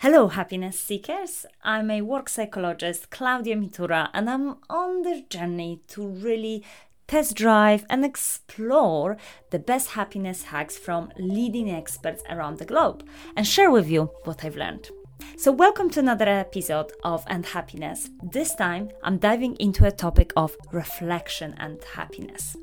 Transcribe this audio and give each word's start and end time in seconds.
Hello, 0.00 0.28
happiness 0.28 0.78
seekers. 0.78 1.44
I'm 1.64 1.90
a 1.90 2.02
work 2.02 2.28
psychologist, 2.28 3.10
Klaudia 3.10 3.56
Mitura, 3.56 4.10
and 4.14 4.30
I'm 4.30 4.58
on 4.70 5.02
the 5.02 5.24
journey 5.28 5.80
to 5.88 6.06
really 6.06 6.62
test 7.08 7.34
drive 7.34 7.84
and 7.90 8.04
explore 8.04 9.16
the 9.50 9.58
best 9.58 9.88
happiness 9.90 10.44
hacks 10.44 10.78
from 10.78 11.10
leading 11.18 11.68
experts 11.68 12.22
around 12.30 12.58
the 12.58 12.64
globe 12.64 13.04
and 13.34 13.44
share 13.44 13.72
with 13.72 13.90
you 13.90 14.12
what 14.22 14.44
I've 14.44 14.54
learned. 14.54 14.88
So, 15.36 15.50
welcome 15.50 15.90
to 15.90 15.98
another 15.98 16.28
episode 16.28 16.92
of 17.02 17.24
And 17.26 17.44
Happiness. 17.44 18.08
This 18.22 18.54
time, 18.54 18.90
I'm 19.02 19.18
diving 19.18 19.56
into 19.56 19.84
a 19.84 19.90
topic 19.90 20.32
of 20.36 20.56
reflection 20.70 21.56
and 21.58 21.82
happiness. 21.82 22.56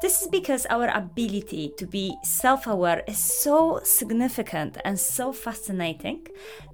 This 0.00 0.22
is 0.22 0.28
because 0.28 0.64
our 0.66 0.88
ability 0.94 1.72
to 1.76 1.86
be 1.86 2.16
self 2.22 2.68
aware 2.68 3.02
is 3.08 3.18
so 3.18 3.80
significant 3.82 4.78
and 4.84 4.98
so 4.98 5.32
fascinating 5.32 6.26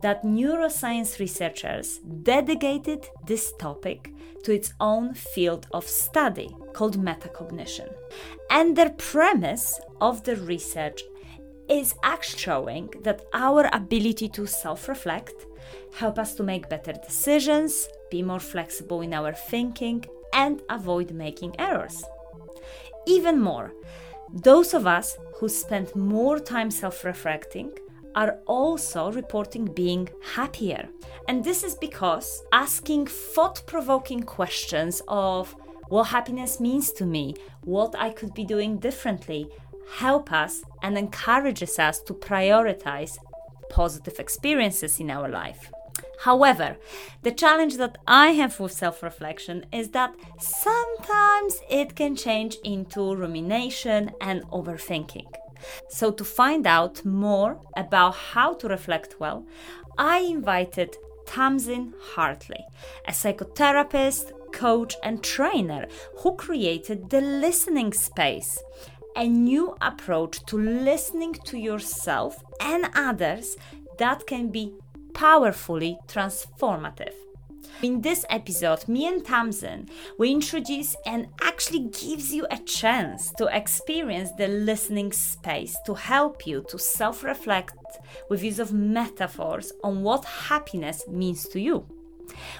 that 0.02 0.24
neuroscience 0.24 1.18
researchers 1.18 2.00
dedicated 2.22 3.06
this 3.26 3.52
topic 3.58 4.12
to 4.42 4.52
its 4.52 4.74
own 4.78 5.14
field 5.14 5.66
of 5.72 5.88
study 5.88 6.54
called 6.74 7.02
metacognition. 7.02 7.88
And 8.50 8.76
their 8.76 8.90
premise 8.90 9.80
of 10.02 10.24
the 10.24 10.36
research 10.36 11.02
is 11.68 11.94
actually 12.02 12.40
showing 12.40 12.92
that 13.04 13.22
our 13.32 13.70
ability 13.72 14.28
to 14.30 14.46
self 14.46 14.86
reflect 14.86 15.46
help 15.94 16.18
us 16.18 16.34
to 16.34 16.42
make 16.42 16.68
better 16.68 16.92
decisions, 16.92 17.88
be 18.10 18.22
more 18.22 18.40
flexible 18.40 19.00
in 19.00 19.14
our 19.14 19.32
thinking, 19.32 20.04
and 20.34 20.60
avoid 20.68 21.12
making 21.12 21.58
errors. 21.58 22.04
Even 23.06 23.40
more, 23.40 23.72
those 24.32 24.74
of 24.74 24.86
us 24.86 25.16
who 25.36 25.48
spend 25.48 25.94
more 25.94 26.38
time 26.38 26.70
self 26.70 27.04
reflecting 27.04 27.70
are 28.14 28.38
also 28.46 29.10
reporting 29.12 29.64
being 29.64 30.08
happier. 30.34 30.88
And 31.28 31.44
this 31.44 31.64
is 31.64 31.74
because 31.74 32.42
asking 32.52 33.06
thought 33.06 33.62
provoking 33.66 34.22
questions 34.22 35.02
of 35.08 35.54
what 35.88 36.04
happiness 36.04 36.60
means 36.60 36.92
to 36.92 37.04
me, 37.04 37.34
what 37.62 37.94
I 37.98 38.10
could 38.10 38.34
be 38.34 38.44
doing 38.44 38.78
differently, 38.78 39.48
help 39.98 40.32
us 40.32 40.62
and 40.82 40.96
encourages 40.96 41.78
us 41.78 42.00
to 42.00 42.14
prioritize 42.14 43.18
positive 43.70 44.18
experiences 44.18 45.00
in 45.00 45.10
our 45.10 45.28
life. 45.28 45.70
However, 46.20 46.76
the 47.22 47.32
challenge 47.32 47.76
that 47.76 47.98
I 48.06 48.28
have 48.28 48.58
with 48.60 48.72
self 48.72 49.02
reflection 49.02 49.66
is 49.72 49.90
that 49.90 50.14
sometimes 50.38 51.60
it 51.68 51.94
can 51.94 52.16
change 52.16 52.56
into 52.64 53.14
rumination 53.14 54.12
and 54.20 54.42
overthinking. 54.50 55.26
So, 55.88 56.10
to 56.10 56.24
find 56.24 56.66
out 56.66 57.04
more 57.04 57.60
about 57.76 58.14
how 58.14 58.54
to 58.54 58.68
reflect 58.68 59.18
well, 59.18 59.46
I 59.96 60.18
invited 60.18 60.96
Tamsin 61.26 61.94
Hartley, 62.14 62.64
a 63.06 63.12
psychotherapist, 63.12 64.32
coach, 64.52 64.94
and 65.02 65.22
trainer 65.22 65.86
who 66.18 66.36
created 66.36 67.10
the 67.10 67.20
listening 67.20 67.92
space, 67.92 68.62
a 69.16 69.26
new 69.26 69.76
approach 69.80 70.44
to 70.46 70.56
listening 70.56 71.34
to 71.44 71.58
yourself 71.58 72.42
and 72.60 72.90
others 72.94 73.56
that 73.98 74.26
can 74.26 74.48
be 74.48 74.74
powerfully 75.14 75.98
transformative. 76.06 77.14
In 77.82 78.00
this 78.00 78.24
episode, 78.30 78.86
me 78.88 79.06
and 79.06 79.24
Tamsin 79.24 79.88
we 80.18 80.30
introduce 80.30 80.96
and 81.06 81.26
actually 81.42 81.90
gives 81.90 82.32
you 82.32 82.46
a 82.50 82.58
chance 82.58 83.32
to 83.32 83.46
experience 83.54 84.30
the 84.38 84.48
listening 84.48 85.12
space 85.12 85.76
to 85.86 85.94
help 85.94 86.46
you 86.46 86.64
to 86.68 86.78
self-reflect 86.78 87.74
with 88.30 88.44
use 88.44 88.58
of 88.58 88.72
metaphors 88.72 89.72
on 89.82 90.02
what 90.02 90.24
happiness 90.24 91.04
means 91.08 91.48
to 91.48 91.60
you. 91.60 91.84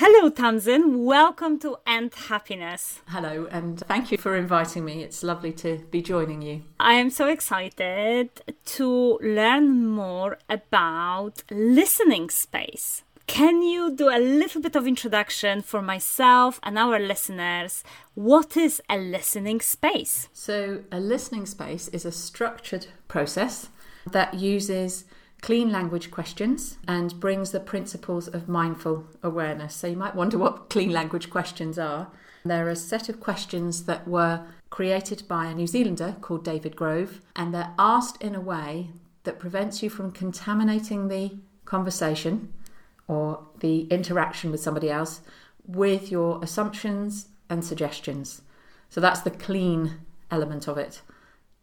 Hello, 0.00 0.30
Tamsin. 0.30 1.04
Welcome 1.04 1.58
to 1.58 1.78
And 1.84 2.14
Happiness. 2.14 3.00
Hello, 3.08 3.48
and 3.50 3.80
thank 3.80 4.12
you 4.12 4.16
for 4.16 4.36
inviting 4.36 4.84
me. 4.84 5.02
It's 5.02 5.24
lovely 5.24 5.50
to 5.54 5.78
be 5.90 6.02
joining 6.02 6.40
you. 6.40 6.62
I 6.78 6.92
am 6.92 7.10
so 7.10 7.26
excited 7.26 8.30
to 8.76 9.18
learn 9.20 9.88
more 9.88 10.38
about 10.48 11.42
listening 11.50 12.30
space. 12.30 13.02
Can 13.26 13.60
you 13.62 13.92
do 13.92 14.08
a 14.08 14.20
little 14.20 14.62
bit 14.62 14.76
of 14.76 14.86
introduction 14.86 15.62
for 15.62 15.82
myself 15.82 16.60
and 16.62 16.78
our 16.78 17.00
listeners? 17.00 17.82
What 18.14 18.56
is 18.56 18.80
a 18.88 18.98
listening 18.98 19.60
space? 19.60 20.28
So, 20.32 20.84
a 20.92 21.00
listening 21.00 21.44
space 21.44 21.88
is 21.88 22.04
a 22.04 22.12
structured 22.12 22.86
process 23.08 23.68
that 24.12 24.34
uses 24.34 25.06
clean 25.40 25.70
language 25.70 26.10
questions 26.10 26.78
and 26.86 27.18
brings 27.20 27.52
the 27.52 27.60
principles 27.60 28.28
of 28.28 28.48
mindful 28.48 29.06
awareness. 29.22 29.74
So 29.74 29.86
you 29.86 29.96
might 29.96 30.14
wonder 30.14 30.38
what 30.38 30.70
clean 30.70 30.90
language 30.90 31.30
questions 31.30 31.78
are. 31.78 32.10
They're 32.44 32.68
a 32.68 32.76
set 32.76 33.08
of 33.08 33.20
questions 33.20 33.84
that 33.84 34.06
were 34.08 34.46
created 34.70 35.22
by 35.28 35.46
a 35.46 35.54
New 35.54 35.66
Zealander 35.66 36.16
called 36.20 36.44
David 36.44 36.76
Grove, 36.76 37.20
and 37.36 37.54
they're 37.54 37.74
asked 37.78 38.20
in 38.22 38.34
a 38.34 38.40
way 38.40 38.90
that 39.24 39.38
prevents 39.38 39.82
you 39.82 39.90
from 39.90 40.12
contaminating 40.12 41.08
the 41.08 41.36
conversation 41.64 42.52
or 43.06 43.46
the 43.60 43.82
interaction 43.88 44.50
with 44.50 44.60
somebody 44.60 44.90
else 44.90 45.20
with 45.66 46.10
your 46.10 46.42
assumptions 46.42 47.28
and 47.50 47.64
suggestions. 47.64 48.42
So 48.88 49.00
that's 49.00 49.20
the 49.20 49.30
clean 49.30 50.00
element 50.30 50.66
of 50.66 50.78
it. 50.78 51.02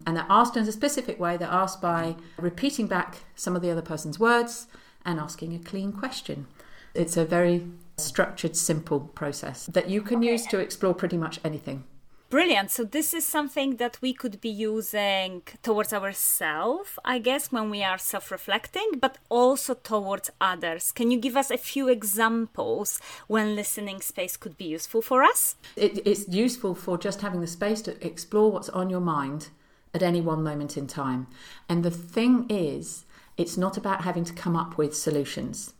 And 0.05 0.17
they're 0.17 0.25
asked 0.29 0.57
in 0.57 0.67
a 0.67 0.71
specific 0.71 1.19
way. 1.19 1.37
They're 1.37 1.47
asked 1.47 1.81
by 1.81 2.15
repeating 2.37 2.87
back 2.87 3.19
some 3.35 3.55
of 3.55 3.61
the 3.61 3.71
other 3.71 3.81
person's 3.81 4.19
words 4.19 4.67
and 5.05 5.19
asking 5.19 5.55
a 5.55 5.59
clean 5.59 5.91
question. 5.91 6.47
It's 6.93 7.17
a 7.17 7.25
very 7.25 7.67
structured, 7.97 8.55
simple 8.55 8.99
process 8.99 9.65
that 9.67 9.89
you 9.89 10.01
can 10.01 10.21
use 10.21 10.45
to 10.47 10.59
explore 10.59 10.93
pretty 10.93 11.17
much 11.17 11.39
anything. 11.43 11.85
Brilliant. 12.29 12.71
So 12.71 12.83
this 12.83 13.13
is 13.13 13.25
something 13.25 13.77
that 13.77 13.99
we 14.01 14.11
could 14.11 14.41
be 14.41 14.49
using 14.49 15.43
towards 15.61 15.93
ourselves, 15.93 16.97
I 17.05 17.19
guess, 17.19 17.51
when 17.51 17.69
we 17.69 17.83
are 17.83 17.99
self-reflecting, 17.99 18.99
but 18.99 19.19
also 19.29 19.75
towards 19.75 20.31
others. 20.41 20.91
Can 20.91 21.11
you 21.11 21.19
give 21.19 21.37
us 21.37 21.51
a 21.51 21.57
few 21.57 21.87
examples 21.87 22.99
when 23.27 23.55
listening 23.55 24.01
space 24.01 24.37
could 24.37 24.57
be 24.57 24.65
useful 24.65 25.01
for 25.01 25.23
us? 25.23 25.55
It, 25.75 26.05
it's 26.05 26.27
useful 26.27 26.73
for 26.73 26.97
just 26.97 27.21
having 27.21 27.41
the 27.41 27.47
space 27.47 27.81
to 27.83 28.05
explore 28.05 28.51
what's 28.51 28.69
on 28.69 28.89
your 28.89 29.01
mind 29.01 29.49
at 29.95 30.03
any 30.03 30.21
one 30.21 30.43
moment 30.43 30.77
in 30.77 30.85
time. 30.85 31.25
And 31.67 31.83
the 31.83 31.89
thing 31.89 32.45
is, 32.49 33.05
it's 33.37 33.57
not 33.57 33.77
about 33.77 34.03
having 34.03 34.25
to 34.25 34.33
come 34.33 34.55
up 34.55 34.77
with 34.77 34.95
solutions. 34.95 35.73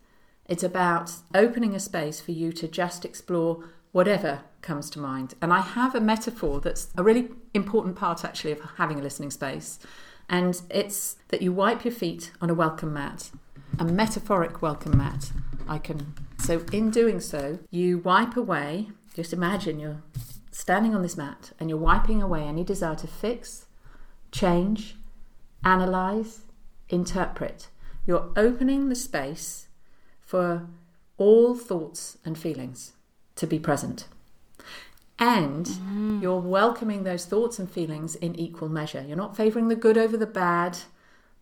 It's 0.47 0.63
about 0.63 1.11
opening 1.33 1.75
a 1.75 1.79
space 1.79 2.19
for 2.21 2.31
you 2.31 2.51
to 2.53 2.67
just 2.67 3.05
explore 3.05 3.65
whatever 3.91 4.41
comes 4.61 4.89
to 4.91 4.99
mind. 4.99 5.35
And 5.41 5.53
I 5.53 5.61
have 5.61 5.93
a 5.93 6.01
metaphor 6.01 6.59
that's 6.59 6.87
a 6.97 7.03
really 7.03 7.29
important 7.53 7.95
part 7.95 8.25
actually 8.25 8.51
of 8.51 8.61
having 8.77 8.99
a 8.99 9.03
listening 9.03 9.31
space. 9.31 9.79
And 10.29 10.59
it's 10.69 11.17
that 11.27 11.41
you 11.41 11.51
wipe 11.51 11.85
your 11.85 11.93
feet 11.93 12.31
on 12.41 12.49
a 12.49 12.53
welcome 12.53 12.93
mat, 12.93 13.29
a 13.77 13.85
metaphoric 13.85 14.61
welcome 14.61 14.97
mat. 14.97 15.31
I 15.67 15.77
can 15.77 16.13
so 16.39 16.63
in 16.71 16.91
doing 16.91 17.19
so, 17.19 17.59
you 17.71 17.97
wipe 17.99 18.37
away, 18.37 18.89
just 19.15 19.33
imagine 19.33 19.79
you're 19.79 20.03
standing 20.51 20.93
on 20.93 21.01
this 21.01 21.17
mat 21.17 21.51
and 21.59 21.69
you're 21.69 21.79
wiping 21.79 22.21
away 22.21 22.43
any 22.43 22.63
desire 22.63 22.95
to 22.95 23.07
fix, 23.07 23.64
change, 24.35 24.95
analyze, 25.63 26.41
interpret. 26.89 27.69
You're 28.05 28.29
opening 28.35 28.89
the 28.89 28.95
space 28.95 29.67
for 30.21 30.67
all 31.17 31.55
thoughts 31.55 32.17
and 32.25 32.37
feelings 32.37 32.93
to 33.35 33.47
be 33.47 33.59
present. 33.59 34.07
And 35.17 35.65
mm. 35.65 36.21
you're 36.21 36.41
welcoming 36.41 37.03
those 37.03 37.25
thoughts 37.25 37.57
and 37.57 37.71
feelings 37.71 38.15
in 38.15 38.35
equal 38.35 38.67
measure. 38.67 39.03
You're 39.07 39.15
not 39.15 39.37
favoring 39.37 39.69
the 39.69 39.75
good 39.75 39.97
over 39.97 40.17
the 40.17 40.25
bad, 40.25 40.79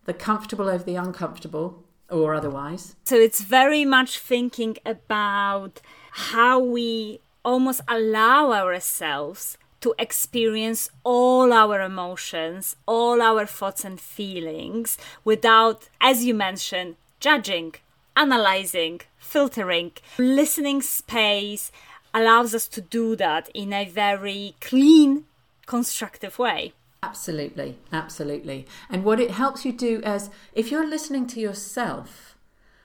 the 0.04 0.14
comfortable 0.14 0.68
over 0.68 0.84
the 0.84 0.94
uncomfortable, 0.94 1.82
or 2.08 2.34
otherwise. 2.34 2.94
So 3.04 3.16
it's 3.16 3.42
very 3.42 3.84
much 3.84 4.20
thinking 4.20 4.76
about 4.86 5.80
how 6.12 6.60
we 6.60 7.20
almost 7.44 7.80
allow 7.88 8.52
ourselves 8.52 9.58
to 9.84 9.94
experience 9.98 10.88
all 11.04 11.52
our 11.52 11.78
emotions, 11.82 12.74
all 12.86 13.20
our 13.20 13.44
thoughts 13.44 13.84
and 13.84 14.00
feelings 14.00 14.96
without, 15.24 15.90
as 16.00 16.24
you 16.24 16.32
mentioned, 16.32 16.96
judging, 17.20 17.74
analyzing, 18.16 19.02
filtering. 19.18 19.92
Listening 20.16 20.80
space 20.80 21.70
allows 22.14 22.54
us 22.54 22.66
to 22.68 22.80
do 22.80 23.14
that 23.16 23.50
in 23.52 23.74
a 23.74 23.84
very 23.84 24.54
clean, 24.62 25.24
constructive 25.66 26.38
way. 26.38 26.72
Absolutely, 27.02 27.76
absolutely. 27.92 28.66
And 28.88 29.04
what 29.04 29.20
it 29.20 29.32
helps 29.32 29.66
you 29.66 29.72
do 29.72 30.00
is 30.00 30.30
if 30.54 30.70
you're 30.70 30.88
listening 30.88 31.26
to 31.26 31.40
yourself, 31.40 32.38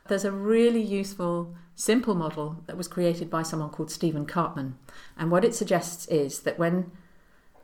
there's 0.09 0.25
a 0.25 0.33
really 0.33 0.81
useful, 0.81 1.55
simple 1.79 2.13
model 2.13 2.61
that 2.67 2.75
was 2.75 2.89
created 2.89 3.29
by 3.29 3.41
someone 3.41 3.69
called 3.69 3.89
Stephen 3.89 4.25
Karpman. 4.25 4.73
And 5.17 5.31
what 5.31 5.45
it 5.45 5.55
suggests 5.55 6.05
is 6.07 6.41
that 6.41 6.59
when 6.59 6.91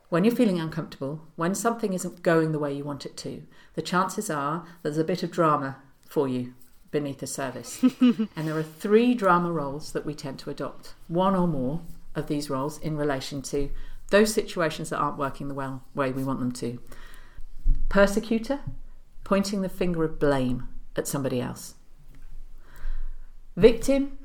when 0.10 0.24
you're 0.24 0.36
feeling 0.36 0.60
uncomfortable, 0.60 1.22
when 1.36 1.56
something 1.56 1.92
isn't 1.92 2.22
going 2.22 2.52
the 2.52 2.60
way 2.60 2.72
you 2.72 2.84
want 2.84 3.06
it 3.06 3.18
to, 3.18 3.44
the 3.74 3.82
chances 3.82 4.30
are 4.30 4.66
there's 4.84 5.00
a 5.00 5.04
bit 5.04 5.24
of 5.24 5.32
drama 5.32 5.78
for 6.08 6.28
you 6.28 6.54
beneath 6.92 7.20
the 7.20 7.28
surface. 7.28 7.84
and 8.00 8.48
there 8.48 8.58
are 8.58 8.64
three 8.64 9.14
drama 9.14 9.52
roles 9.52 9.92
that 9.92 10.06
we 10.06 10.14
tend 10.14 10.40
to 10.40 10.50
adopt, 10.50 10.94
one 11.08 11.36
or 11.36 11.48
more 11.48 11.82
of 12.14 12.28
these 12.28 12.50
roles 12.50 12.80
in 12.80 12.96
relation 12.96 13.42
to 13.42 13.70
those 14.12 14.34
situations 14.34 14.92
that 14.92 15.00
aren't 15.00 15.18
working 15.18 15.50
the 15.50 15.54
well 15.54 15.84
way 15.94 16.12
we 16.12 16.24
want 16.24 16.40
them 16.40 16.52
to. 16.54 16.80
Persecutor, 17.90 18.62
pointing 19.26 19.62
the 19.62 19.70
finger 19.70 20.06
of 20.06 20.20
blame 20.20 20.70
at 20.96 21.08
somebody 21.08 21.42
else. 21.42 21.74
Victim, 23.56 24.18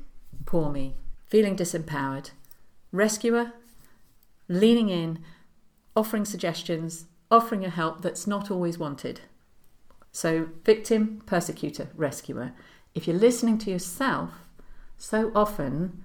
poor 0.45 0.71
me, 0.71 0.95
feeling 1.27 1.55
disempowered. 1.55 2.31
Rescuer, 2.91 3.53
leaning 4.49 4.89
in, 4.89 5.19
offering 5.95 6.25
suggestions, 6.25 7.05
offering 7.29 7.63
a 7.63 7.69
help 7.69 8.01
that's 8.01 8.27
not 8.27 8.51
always 8.51 8.77
wanted. 8.77 9.21
So, 10.11 10.49
victim, 10.65 11.21
persecutor, 11.25 11.87
rescuer. 11.95 12.51
If 12.93 13.07
you're 13.07 13.15
listening 13.15 13.57
to 13.59 13.71
yourself, 13.71 14.31
so 14.97 15.31
often 15.33 16.03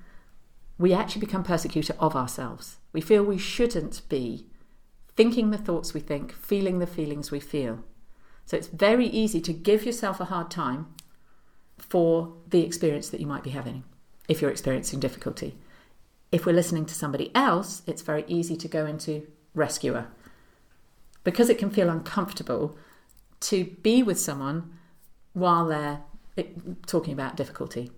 we 0.78 0.92
actually 0.92 1.20
become 1.20 1.42
persecutor 1.42 1.94
of 1.98 2.14
ourselves. 2.14 2.76
We 2.92 3.00
feel 3.00 3.24
we 3.24 3.38
shouldn't 3.38 4.08
be 4.08 4.46
thinking 5.16 5.50
the 5.50 5.58
thoughts 5.58 5.92
we 5.92 6.00
think, 6.00 6.32
feeling 6.32 6.78
the 6.78 6.86
feelings 6.86 7.32
we 7.32 7.40
feel. 7.40 7.82
So 8.44 8.56
it's 8.56 8.68
very 8.68 9.06
easy 9.06 9.40
to 9.40 9.52
give 9.52 9.84
yourself 9.84 10.20
a 10.20 10.26
hard 10.26 10.48
time 10.48 10.94
for 11.78 12.32
the 12.48 12.62
experience 12.62 13.08
that 13.10 13.20
you 13.20 13.26
might 13.26 13.42
be 13.42 13.50
having 13.50 13.84
if 14.28 14.40
you're 14.40 14.50
experiencing 14.50 15.00
difficulty. 15.00 15.56
If 16.32 16.44
we're 16.44 16.52
listening 16.52 16.86
to 16.86 16.94
somebody 16.94 17.30
else, 17.34 17.82
it's 17.86 18.02
very 18.02 18.24
easy 18.26 18.56
to 18.56 18.68
go 18.68 18.86
into 18.86 19.26
rescuer 19.54 20.08
because 21.24 21.48
it 21.48 21.58
can 21.58 21.70
feel 21.70 21.88
uncomfortable 21.88 22.76
to 23.40 23.64
be 23.82 24.02
with 24.02 24.18
someone 24.18 24.72
while 25.32 25.66
they're 25.66 26.00
eh, 26.36 26.44
talking 26.86 27.12
about 27.12 27.36
difficulty. 27.36 27.90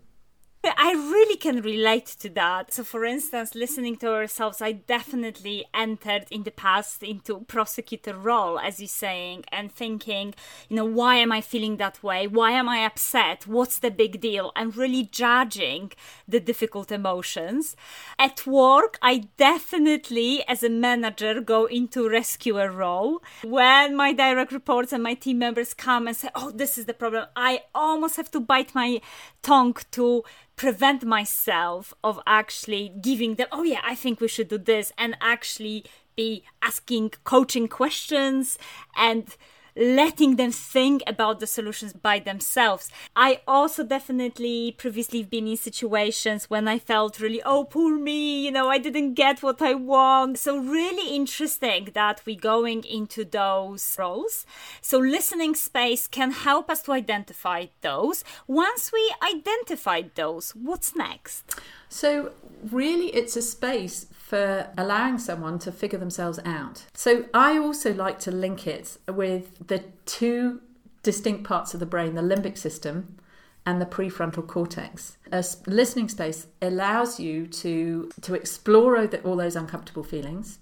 I 0.80 0.92
really 0.92 1.36
can 1.36 1.60
relate 1.60 2.06
to 2.20 2.28
that. 2.30 2.72
So, 2.72 2.84
for 2.84 3.04
instance, 3.04 3.56
listening 3.56 3.96
to 3.96 4.12
ourselves, 4.12 4.62
I 4.62 4.70
definitely 4.70 5.64
entered 5.74 6.26
in 6.30 6.44
the 6.44 6.52
past 6.52 7.02
into 7.02 7.40
persecutor 7.48 8.14
role, 8.14 8.60
as 8.60 8.78
you're 8.78 8.86
saying, 8.86 9.44
and 9.50 9.72
thinking, 9.72 10.36
you 10.68 10.76
know, 10.76 10.84
why 10.84 11.16
am 11.16 11.32
I 11.32 11.40
feeling 11.40 11.78
that 11.78 12.00
way? 12.04 12.28
Why 12.28 12.52
am 12.52 12.68
I 12.68 12.84
upset? 12.84 13.44
What's 13.48 13.80
the 13.80 13.90
big 13.90 14.20
deal? 14.20 14.52
And 14.54 14.76
really 14.76 15.02
judging 15.02 15.90
the 16.28 16.38
difficult 16.38 16.92
emotions. 16.92 17.74
At 18.16 18.46
work, 18.46 19.00
I 19.02 19.26
definitely, 19.36 20.46
as 20.46 20.62
a 20.62 20.70
manager, 20.70 21.40
go 21.40 21.64
into 21.64 22.08
rescuer 22.08 22.70
role. 22.70 23.20
When 23.42 23.96
my 23.96 24.12
direct 24.12 24.52
reports 24.52 24.92
and 24.92 25.02
my 25.02 25.14
team 25.14 25.40
members 25.40 25.74
come 25.74 26.06
and 26.06 26.16
say, 26.16 26.28
"Oh, 26.36 26.52
this 26.52 26.78
is 26.78 26.86
the 26.86 26.94
problem," 26.94 27.26
I 27.34 27.62
almost 27.74 28.14
have 28.14 28.30
to 28.30 28.38
bite 28.38 28.76
my 28.76 29.00
tongue 29.42 29.76
to 29.90 30.22
prevent 30.68 31.02
myself 31.02 31.94
of 32.04 32.20
actually 32.26 32.92
giving 33.00 33.36
them, 33.36 33.46
oh 33.50 33.62
yeah, 33.62 33.80
I 33.82 33.94
think 33.94 34.20
we 34.20 34.28
should 34.28 34.48
do 34.48 34.58
this, 34.58 34.92
and 34.98 35.16
actually 35.18 35.86
be 36.14 36.44
asking 36.60 37.12
coaching 37.24 37.68
questions 37.68 38.58
and 38.94 39.34
letting 39.78 40.34
them 40.36 40.50
think 40.50 41.02
about 41.06 41.38
the 41.38 41.46
solutions 41.46 41.92
by 41.92 42.18
themselves. 42.18 42.90
I 43.14 43.40
also 43.46 43.84
definitely 43.84 44.74
previously 44.76 45.22
been 45.22 45.46
in 45.46 45.56
situations 45.56 46.50
when 46.50 46.66
I 46.66 46.78
felt 46.80 47.20
really, 47.20 47.40
oh, 47.44 47.64
poor 47.64 47.96
me, 47.96 48.44
you 48.44 48.50
know, 48.50 48.68
I 48.68 48.78
didn't 48.78 49.14
get 49.14 49.42
what 49.42 49.62
I 49.62 49.74
want. 49.74 50.38
So, 50.38 50.58
really 50.58 51.14
interesting 51.14 51.90
that 51.94 52.22
we're 52.26 52.36
going 52.36 52.84
into 52.84 53.24
those 53.24 53.96
roles. 53.98 54.44
So, 54.80 54.98
listening 54.98 55.54
space 55.54 56.08
can 56.08 56.32
help 56.32 56.68
us 56.68 56.82
to 56.82 56.92
identify 56.92 57.66
those. 57.80 58.24
Once 58.48 58.90
we 58.92 59.14
identify 59.22 60.02
those, 60.14 60.50
what's 60.56 60.96
next? 60.96 61.54
So, 61.88 62.32
really, 62.70 63.08
it's 63.08 63.36
a 63.36 63.42
space 63.42 64.06
for 64.28 64.68
allowing 64.76 65.16
someone 65.16 65.58
to 65.58 65.72
figure 65.72 65.98
themselves 65.98 66.38
out. 66.44 66.84
So 66.92 67.24
I 67.32 67.56
also 67.56 67.94
like 67.94 68.18
to 68.20 68.30
link 68.30 68.66
it 68.66 68.98
with 69.08 69.68
the 69.68 69.84
two 70.04 70.60
distinct 71.02 71.44
parts 71.44 71.72
of 71.72 71.80
the 71.80 71.86
brain, 71.86 72.14
the 72.14 72.20
limbic 72.20 72.58
system 72.58 73.16
and 73.64 73.80
the 73.80 73.86
prefrontal 73.86 74.46
cortex. 74.46 75.16
A 75.32 75.42
listening 75.66 76.10
space 76.10 76.46
allows 76.60 77.18
you 77.18 77.46
to 77.46 78.10
to 78.20 78.34
explore 78.34 78.98
all 79.24 79.36
those 79.36 79.56
uncomfortable 79.56 80.04
feelings 80.04 80.58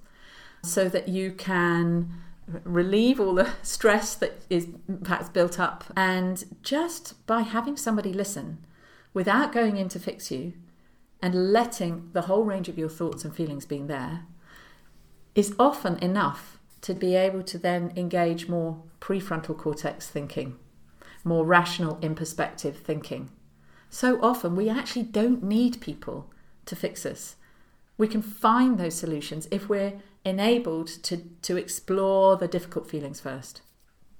so 0.62 0.88
that 0.88 1.08
you 1.08 1.32
can 1.32 2.08
relieve 2.62 3.18
all 3.18 3.34
the 3.34 3.50
stress 3.64 4.14
that 4.14 4.42
is 4.48 4.68
perhaps 5.02 5.28
built 5.28 5.58
up 5.58 5.82
and 5.96 6.44
just 6.62 7.26
by 7.26 7.40
having 7.40 7.76
somebody 7.76 8.12
listen 8.12 8.58
without 9.12 9.50
going 9.50 9.76
in 9.76 9.88
to 9.88 9.98
fix 9.98 10.30
you 10.30 10.52
and 11.26 11.52
letting 11.52 12.08
the 12.12 12.22
whole 12.22 12.44
range 12.44 12.68
of 12.68 12.78
your 12.78 12.88
thoughts 12.88 13.24
and 13.24 13.34
feelings 13.34 13.66
being 13.66 13.88
there 13.88 14.22
is 15.34 15.56
often 15.58 15.98
enough 15.98 16.60
to 16.80 16.94
be 16.94 17.16
able 17.16 17.42
to 17.42 17.58
then 17.58 17.92
engage 17.96 18.48
more 18.48 18.80
prefrontal 19.00 19.58
cortex 19.58 20.08
thinking, 20.08 20.56
more 21.24 21.44
rational 21.44 21.98
in 22.00 22.14
perspective 22.14 22.76
thinking. 22.76 23.28
So 23.90 24.22
often 24.22 24.54
we 24.54 24.68
actually 24.68 25.02
don't 25.02 25.42
need 25.42 25.80
people 25.80 26.30
to 26.66 26.76
fix 26.76 27.04
us. 27.04 27.34
We 27.98 28.06
can 28.06 28.22
find 28.22 28.78
those 28.78 28.94
solutions 28.94 29.48
if 29.50 29.68
we're 29.68 29.94
enabled 30.24 30.86
to, 30.86 31.16
to 31.42 31.56
explore 31.56 32.36
the 32.36 32.46
difficult 32.46 32.88
feelings 32.88 33.18
first, 33.18 33.62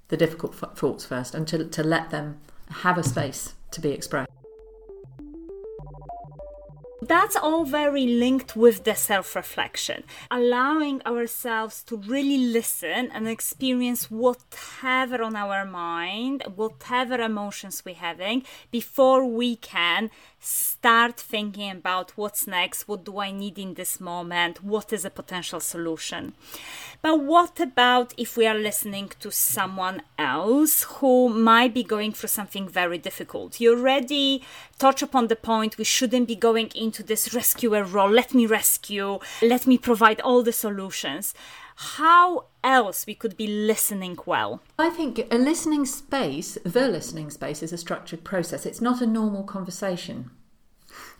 the 0.09 0.17
difficult 0.17 0.53
thoughts 0.77 1.05
first, 1.05 1.33
and 1.33 1.47
to, 1.47 1.63
to 1.63 1.83
let 1.83 2.09
them 2.09 2.41
have 2.83 2.97
a 2.97 3.03
space 3.03 3.53
to 3.71 3.79
be 3.79 3.91
expressed. 3.91 4.36
That's 7.07 7.37
all 7.37 7.63
very 7.63 8.05
linked 8.05 8.57
with 8.57 8.83
the 8.83 8.93
self 8.93 9.33
reflection, 9.33 10.03
allowing 10.29 11.01
ourselves 11.03 11.81
to 11.83 11.95
really 11.95 12.37
listen 12.37 13.11
and 13.13 13.29
experience 13.29 14.11
whatever 14.11 15.23
on 15.23 15.37
our 15.37 15.63
mind, 15.63 16.43
whatever 16.55 17.15
emotions 17.15 17.83
we're 17.85 17.95
having, 17.95 18.43
before 18.71 19.23
we 19.25 19.55
can 19.55 20.09
start 20.39 21.19
thinking 21.19 21.71
about 21.71 22.11
what's 22.15 22.47
next, 22.47 22.87
what 22.87 23.03
do 23.03 23.19
I 23.19 23.31
need 23.31 23.57
in 23.57 23.73
this 23.73 23.99
moment, 23.99 24.63
what 24.63 24.93
is 24.93 25.03
a 25.03 25.09
potential 25.09 25.59
solution. 25.59 26.33
But 27.01 27.23
what 27.23 27.59
about 27.59 28.13
if 28.17 28.37
we 28.37 28.45
are 28.45 28.57
listening 28.57 29.11
to 29.19 29.31
someone 29.31 30.01
else 30.17 30.83
who 30.83 31.29
might 31.29 31.73
be 31.73 31.83
going 31.83 32.11
through 32.11 32.29
something 32.29 32.67
very 32.67 32.97
difficult? 32.97 33.59
You 33.59 33.77
already 33.77 34.43
touch 34.77 35.01
upon 35.01 35.27
the 35.27 35.35
point 35.35 35.77
we 35.77 35.83
shouldn't 35.83 36.27
be 36.27 36.35
going 36.35 36.69
into 36.75 37.03
this 37.03 37.33
rescuer 37.33 37.83
role. 37.83 38.11
Let 38.11 38.33
me 38.33 38.45
rescue, 38.45 39.19
let 39.41 39.65
me 39.65 39.77
provide 39.77 40.21
all 40.21 40.43
the 40.43 40.53
solutions. 40.53 41.33
How 41.75 42.45
else 42.67 43.07
we 43.07 43.15
could 43.15 43.37
be 43.37 43.47
listening 43.47 44.17
well? 44.25 44.61
I 44.77 44.89
think 44.89 45.25
a 45.31 45.37
listening 45.37 45.85
space, 45.85 46.57
the 46.63 46.87
listening 46.87 47.31
space, 47.31 47.63
is 47.63 47.71
a 47.71 47.77
structured 47.77 48.23
process. 48.23 48.65
It's 48.65 48.81
not 48.81 49.01
a 49.01 49.07
normal 49.07 49.43
conversation. 49.43 50.31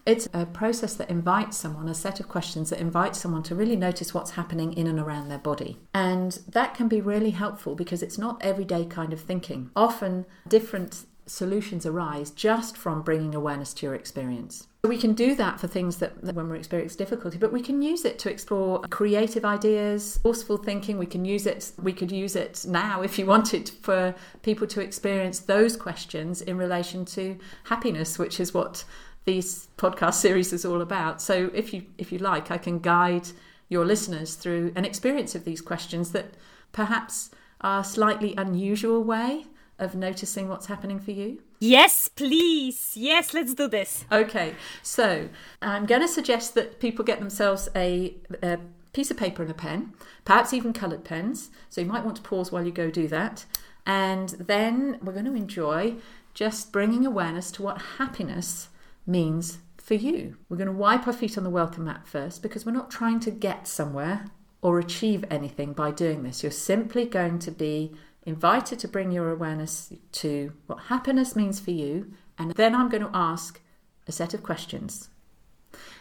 It's 0.05 0.27
a 0.33 0.45
process 0.45 0.93
that 0.95 1.09
invites 1.09 1.57
someone, 1.57 1.89
a 1.89 1.93
set 1.93 2.19
of 2.19 2.29
questions 2.29 2.69
that 2.69 2.79
invites 2.79 3.19
someone 3.19 3.43
to 3.43 3.55
really 3.55 3.75
notice 3.75 4.13
what's 4.13 4.31
happening 4.31 4.73
in 4.73 4.87
and 4.87 4.99
around 4.99 5.27
their 5.27 5.37
body. 5.37 5.79
And 5.93 6.39
that 6.47 6.73
can 6.73 6.87
be 6.87 7.01
really 7.01 7.31
helpful 7.31 7.75
because 7.75 8.01
it's 8.01 8.17
not 8.17 8.41
everyday 8.41 8.85
kind 8.85 9.11
of 9.11 9.19
thinking. 9.19 9.69
Often, 9.75 10.25
different 10.47 11.05
solutions 11.27 11.85
arise 11.85 12.31
just 12.31 12.77
from 12.77 13.01
bringing 13.01 13.35
awareness 13.35 13.73
to 13.75 13.85
your 13.85 13.95
experience. 13.95 14.67
We 14.83 14.97
can 14.97 15.13
do 15.13 15.35
that 15.35 15.59
for 15.59 15.67
things 15.67 15.97
that, 15.97 16.21
that, 16.23 16.35
when 16.35 16.47
we're 16.47 16.55
experiencing 16.55 16.97
difficulty, 16.97 17.37
but 17.37 17.51
we 17.51 17.61
can 17.61 17.81
use 17.81 18.05
it 18.05 18.19
to 18.19 18.31
explore 18.31 18.81
creative 18.89 19.43
ideas, 19.43 20.17
forceful 20.23 20.57
thinking. 20.57 20.97
We 20.97 21.05
can 21.05 21.25
use 21.25 21.45
it, 21.45 21.71
we 21.81 21.93
could 21.93 22.11
use 22.11 22.35
it 22.35 22.65
now 22.67 23.01
if 23.01 23.19
you 23.19 23.25
wanted 23.25 23.69
for 23.81 24.15
people 24.43 24.67
to 24.67 24.81
experience 24.81 25.39
those 25.39 25.75
questions 25.75 26.41
in 26.41 26.57
relation 26.57 27.03
to 27.05 27.37
happiness, 27.65 28.17
which 28.17 28.39
is 28.39 28.53
what 28.53 28.85
these 29.25 29.67
podcast 29.77 30.15
series 30.15 30.53
is 30.53 30.63
all 30.63 30.81
about. 30.81 31.21
So 31.21 31.51
if 31.53 31.73
you 31.73 31.83
if 31.97 32.11
you 32.11 32.19
like, 32.19 32.49
I 32.49 32.57
can 32.57 32.79
guide 32.79 33.27
your 33.69 33.85
listeners 33.85 34.35
through 34.35 34.71
an 34.75 34.85
experience 34.85 35.35
of 35.35 35.43
these 35.43 35.59
questions 35.59 36.11
that 36.13 36.35
perhaps 36.71 37.31
are 37.59 37.83
slightly 37.83 38.33
unusual 38.37 39.03
way 39.03 39.45
of 39.79 39.95
noticing 39.95 40.47
what's 40.47 40.67
happening 40.67 40.99
for 40.99 41.11
you? 41.11 41.41
Yes, 41.59 42.07
please. 42.07 42.93
Yes, 42.95 43.33
let's 43.33 43.53
do 43.53 43.67
this. 43.67 44.05
Okay, 44.11 44.55
so 44.81 45.29
I'm 45.61 45.85
going 45.85 46.01
to 46.01 46.07
suggest 46.07 46.55
that 46.55 46.79
people 46.79 47.03
get 47.05 47.19
themselves 47.19 47.69
a, 47.75 48.15
a 48.41 48.59
piece 48.93 49.11
of 49.11 49.17
paper 49.17 49.41
and 49.41 49.51
a 49.51 49.55
pen, 49.55 49.93
perhaps 50.25 50.53
even 50.53 50.73
coloured 50.73 51.03
pens. 51.03 51.49
So 51.69 51.81
you 51.81 51.87
might 51.87 52.03
want 52.03 52.17
to 52.17 52.23
pause 52.23 52.51
while 52.51 52.65
you 52.65 52.71
go 52.71 52.89
do 52.89 53.07
that. 53.09 53.45
And 53.85 54.29
then 54.31 54.99
we're 55.01 55.13
going 55.13 55.25
to 55.25 55.35
enjoy 55.35 55.95
just 56.33 56.71
bringing 56.71 57.05
awareness 57.05 57.51
to 57.51 57.63
what 57.63 57.81
happiness 57.97 58.69
means 59.05 59.59
for 59.77 59.93
you. 59.93 60.35
We're 60.49 60.57
going 60.57 60.67
to 60.67 60.73
wipe 60.73 61.07
our 61.07 61.13
feet 61.13 61.37
on 61.37 61.43
the 61.43 61.49
welcome 61.49 61.85
mat 61.85 62.05
first 62.05 62.41
because 62.41 62.65
we're 62.65 62.73
not 62.73 62.91
trying 62.91 63.19
to 63.21 63.31
get 63.31 63.67
somewhere 63.67 64.25
or 64.61 64.79
achieve 64.79 65.23
anything 65.29 65.73
by 65.73 65.91
doing 65.91 66.23
this. 66.23 66.43
You're 66.43 66.51
simply 66.51 67.05
going 67.05 67.39
to 67.39 67.51
be 67.51 67.93
invited 68.27 68.77
to 68.77 68.87
bring 68.89 69.11
your 69.11 69.31
awareness 69.31 69.91
to 70.11 70.51
what 70.67 70.79
happiness 70.89 71.35
means 71.35 71.59
for 71.61 71.71
you. 71.71 72.11
And 72.37 72.51
then 72.51 72.75
I'm 72.75 72.89
going 72.89 73.03
to 73.03 73.09
ask 73.13 73.61
a 74.05 74.11
set 74.11 74.33
of 74.33 74.43
questions. 74.43 75.09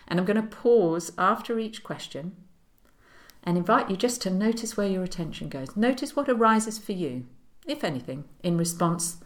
And 0.08 0.18
I'm 0.18 0.26
going 0.26 0.40
to 0.40 0.56
pause 0.56 1.12
after 1.16 1.58
each 1.58 1.84
question 1.84 2.36
and 3.44 3.56
invite 3.56 3.88
you 3.88 3.96
just 3.96 4.20
to 4.22 4.30
notice 4.30 4.76
where 4.76 4.88
your 4.88 5.04
attention 5.04 5.48
goes. 5.48 5.76
Notice 5.76 6.16
what 6.16 6.28
arises 6.28 6.78
for 6.78 6.92
you, 6.92 7.26
if 7.64 7.84
anything, 7.84 8.24
in 8.42 8.58
response 8.58 9.18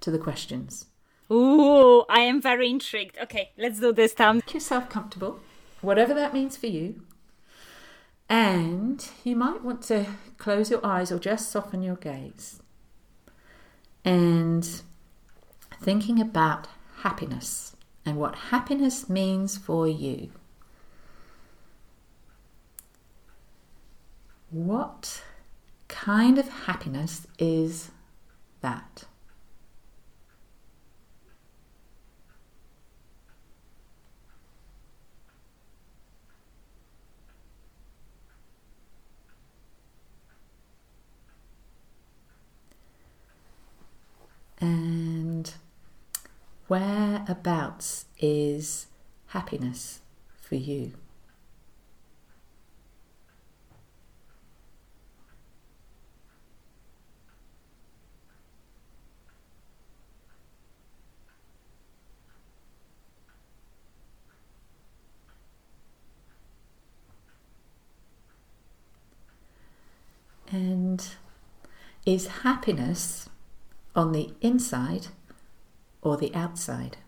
to 0.00 0.10
the 0.10 0.18
questions. 0.18 0.86
Ooh, 1.30 2.04
I 2.08 2.20
am 2.20 2.40
very 2.40 2.70
intrigued. 2.70 3.18
Okay, 3.18 3.50
let's 3.58 3.80
do 3.80 3.92
this, 3.92 4.14
Tom. 4.14 4.36
Make 4.36 4.54
yourself 4.54 4.88
comfortable, 4.88 5.40
whatever 5.82 6.14
that 6.14 6.32
means 6.32 6.56
for 6.56 6.68
you. 6.68 7.02
And 8.28 9.08
you 9.22 9.36
might 9.36 9.62
want 9.62 9.82
to 9.82 10.06
close 10.38 10.70
your 10.70 10.84
eyes 10.84 11.12
or 11.12 11.18
just 11.18 11.50
soften 11.50 11.82
your 11.82 11.96
gaze. 11.96 12.60
And 14.04 14.82
thinking 15.80 16.20
about 16.20 16.68
happiness 16.98 17.76
and 18.04 18.16
what 18.16 18.34
happiness 18.36 19.08
means 19.08 19.56
for 19.58 19.86
you. 19.86 20.30
What 24.50 25.22
kind 25.88 26.38
of 26.38 26.48
happiness 26.48 27.26
is 27.38 27.90
that? 28.60 29.04
And 44.58 45.52
whereabouts 46.66 48.06
is 48.18 48.86
happiness 49.28 50.00
for 50.40 50.54
you? 50.54 50.92
And 70.50 71.06
is 72.06 72.28
happiness 72.28 73.28
on 73.96 74.12
the 74.12 74.32
inside 74.42 75.08
or 76.02 76.16
the 76.16 76.32
outside? 76.34 76.98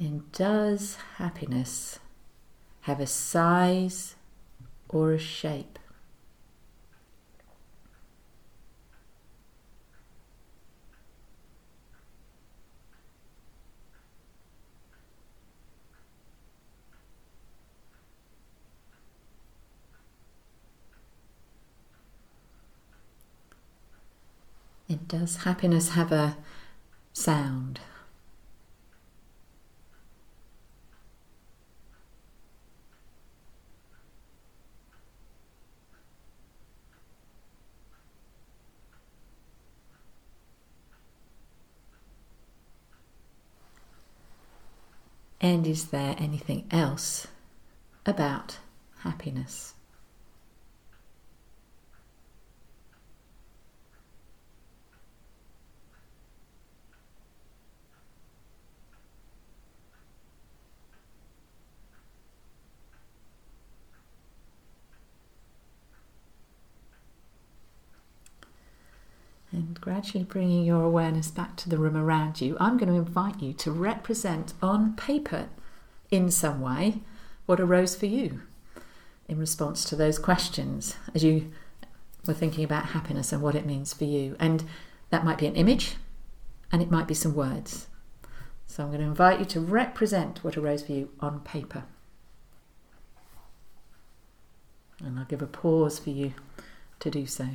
And 0.00 0.32
does 0.32 0.96
happiness 1.18 1.98
have 2.82 3.00
a 3.00 3.06
size 3.06 4.16
or 4.88 5.12
a 5.12 5.18
shape? 5.18 5.78
And 24.88 24.99
does 25.10 25.38
happiness 25.38 25.90
have 25.90 26.12
a 26.12 26.36
sound? 27.12 27.80
And 45.40 45.66
is 45.66 45.86
there 45.86 46.14
anything 46.18 46.68
else 46.70 47.26
about 48.06 48.58
happiness? 49.00 49.74
And 69.52 69.79
gradually 69.90 70.22
bringing 70.22 70.64
your 70.64 70.84
awareness 70.84 71.32
back 71.32 71.56
to 71.56 71.68
the 71.68 71.76
room 71.76 71.96
around 71.96 72.40
you, 72.40 72.56
I'm 72.60 72.76
going 72.76 72.92
to 72.92 72.94
invite 72.94 73.42
you 73.42 73.52
to 73.54 73.72
represent 73.72 74.52
on 74.62 74.94
paper 74.94 75.48
in 76.12 76.30
some 76.30 76.60
way 76.60 77.00
what 77.46 77.58
arose 77.58 77.96
for 77.96 78.06
you 78.06 78.42
in 79.26 79.36
response 79.36 79.84
to 79.86 79.96
those 79.96 80.16
questions 80.16 80.94
as 81.12 81.24
you 81.24 81.50
were 82.24 82.34
thinking 82.34 82.62
about 82.62 82.90
happiness 82.90 83.32
and 83.32 83.42
what 83.42 83.56
it 83.56 83.66
means 83.66 83.92
for 83.92 84.04
you. 84.04 84.36
And 84.38 84.62
that 85.10 85.24
might 85.24 85.38
be 85.38 85.48
an 85.48 85.56
image 85.56 85.96
and 86.70 86.80
it 86.80 86.90
might 86.92 87.08
be 87.08 87.14
some 87.14 87.34
words. 87.34 87.88
So 88.68 88.84
I'm 88.84 88.90
going 88.90 89.00
to 89.00 89.08
invite 89.08 89.40
you 89.40 89.44
to 89.46 89.60
represent 89.60 90.44
what 90.44 90.56
arose 90.56 90.84
for 90.84 90.92
you 90.92 91.10
on 91.18 91.40
paper. 91.40 91.82
And 95.04 95.18
I'll 95.18 95.24
give 95.24 95.42
a 95.42 95.48
pause 95.48 95.98
for 95.98 96.10
you 96.10 96.34
to 97.00 97.10
do 97.10 97.26
so. 97.26 97.48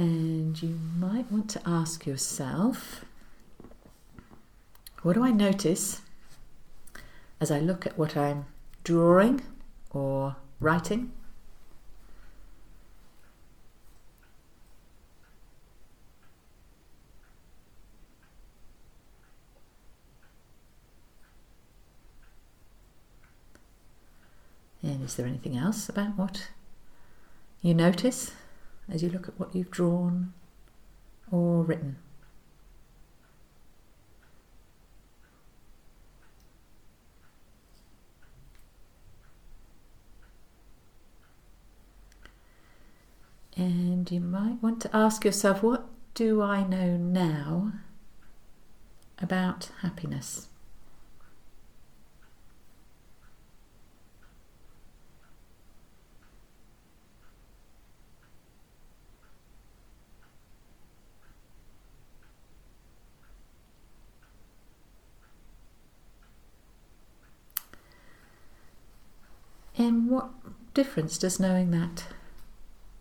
And 0.00 0.62
you 0.62 0.78
might 0.96 1.30
want 1.30 1.50
to 1.50 1.60
ask 1.66 2.06
yourself 2.06 3.04
what 5.02 5.12
do 5.12 5.22
I 5.22 5.30
notice 5.30 6.00
as 7.38 7.50
I 7.50 7.58
look 7.60 7.86
at 7.86 7.98
what 7.98 8.16
I'm 8.16 8.46
drawing 8.82 9.42
or 9.90 10.36
writing? 10.58 11.12
And 24.82 25.04
is 25.04 25.16
there 25.16 25.26
anything 25.26 25.58
else 25.58 25.90
about 25.90 26.16
what 26.16 26.48
you 27.60 27.74
notice? 27.74 28.32
As 28.90 29.02
you 29.02 29.08
look 29.08 29.28
at 29.28 29.38
what 29.38 29.54
you've 29.54 29.70
drawn 29.70 30.32
or 31.30 31.62
written. 31.62 31.96
And 43.56 44.10
you 44.10 44.20
might 44.20 44.62
want 44.62 44.80
to 44.82 44.96
ask 44.96 45.24
yourself, 45.24 45.62
what 45.62 45.86
do 46.14 46.40
I 46.40 46.66
know 46.66 46.96
now 46.96 47.72
about 49.18 49.70
happiness? 49.82 50.49
And 69.80 70.10
what 70.10 70.28
difference 70.74 71.16
does 71.16 71.40
knowing 71.40 71.70
that 71.70 72.04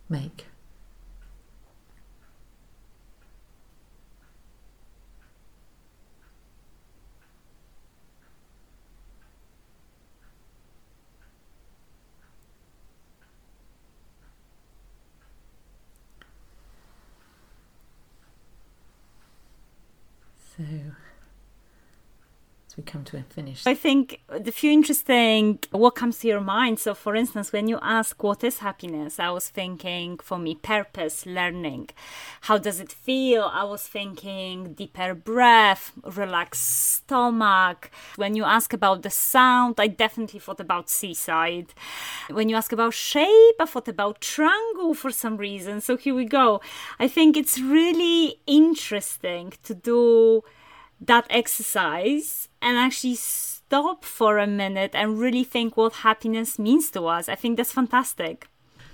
make? 0.07 0.45
So 20.57 20.63
we 22.77 22.78
come 22.89 23.03
to 23.05 23.17
a 23.17 23.21
finish. 23.21 23.65
I 23.67 23.75
think 23.75 24.21
the 24.27 24.51
few 24.51 24.71
interesting 24.71 25.59
what 25.71 25.91
comes 25.91 26.19
to 26.19 26.27
your 26.27 26.41
mind. 26.41 26.79
So, 26.79 26.93
for 26.93 27.15
instance, 27.15 27.53
when 27.53 27.67
you 27.67 27.77
ask 27.81 28.21
what 28.23 28.43
is 28.43 28.59
happiness, 28.59 29.19
I 29.19 29.29
was 29.29 29.47
thinking 29.49 30.17
for 30.17 30.37
me 30.39 30.55
purpose, 30.55 31.25
learning. 31.25 31.89
How 32.41 32.57
does 32.57 32.79
it 32.79 32.91
feel? 32.91 33.43
I 33.61 33.63
was 33.63 33.83
thinking 33.87 34.73
deeper 34.73 35.13
breath, 35.13 35.91
relaxed 36.03 36.69
stomach. 36.95 37.91
When 38.15 38.35
you 38.35 38.43
ask 38.43 38.73
about 38.73 39.03
the 39.03 39.11
sound, 39.11 39.75
I 39.79 39.87
definitely 39.87 40.39
thought 40.39 40.59
about 40.59 40.89
seaside. 40.89 41.73
When 42.29 42.49
you 42.49 42.55
ask 42.55 42.71
about 42.71 42.93
shape, 42.93 43.57
I 43.59 43.65
thought 43.65 43.87
about 43.87 44.21
triangle 44.21 44.93
for 44.93 45.11
some 45.11 45.37
reason. 45.37 45.81
So 45.81 45.95
here 45.95 46.15
we 46.15 46.25
go. 46.25 46.61
I 46.99 47.07
think 47.07 47.37
it's 47.37 47.59
really 47.59 48.39
interesting 48.47 49.53
to 49.63 49.73
do 49.75 50.43
that 51.01 51.25
exercise 51.29 52.49
and 52.61 52.77
actually 52.77 53.15
stop 53.15 54.03
for 54.03 54.37
a 54.37 54.47
minute 54.47 54.91
and 54.93 55.19
really 55.19 55.43
think 55.43 55.77
what 55.77 55.93
happiness 55.93 56.59
means 56.59 56.89
to 56.91 57.07
us. 57.07 57.29
I 57.29 57.35
think 57.35 57.57
that's 57.57 57.71
fantastic. 57.71 58.47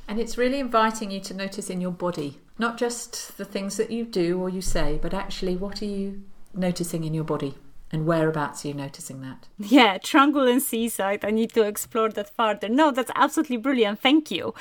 And 0.07 0.19
it's 0.19 0.38
really 0.38 0.59
inviting 0.59 1.12
you 1.12 1.19
to 1.21 1.33
notice 1.33 1.69
in 1.69 1.81
your 1.81 1.91
body, 1.91 2.39
not 2.59 2.77
just 2.77 3.38
the 3.38 3.45
things 3.45 3.77
that 3.77 3.89
you 3.89 4.05
do 4.05 4.39
or 4.39 4.50
you 4.50 4.62
say, 4.62 5.00
but 5.01 5.13
actually 5.13 5.55
what 5.55 5.81
are 5.81 5.85
you 5.85 6.24
noticing 6.53 7.03
in 7.03 7.13
your 7.13 7.24
body? 7.24 7.55
And 7.91 8.05
whereabouts 8.05 8.65
are 8.65 8.69
you 8.69 8.74
noticing 8.74 9.21
that? 9.21 9.47
Yeah, 9.57 9.97
Triangle 9.97 10.47
and 10.47 10.62
Seaside. 10.62 11.24
I 11.24 11.31
need 11.31 11.53
to 11.53 11.62
explore 11.62 12.09
that 12.09 12.35
further. 12.35 12.67
No, 12.67 12.91
that's 12.91 13.12
absolutely 13.15 13.57
brilliant. 13.57 14.00
Thank 14.00 14.29
you. 14.31 14.53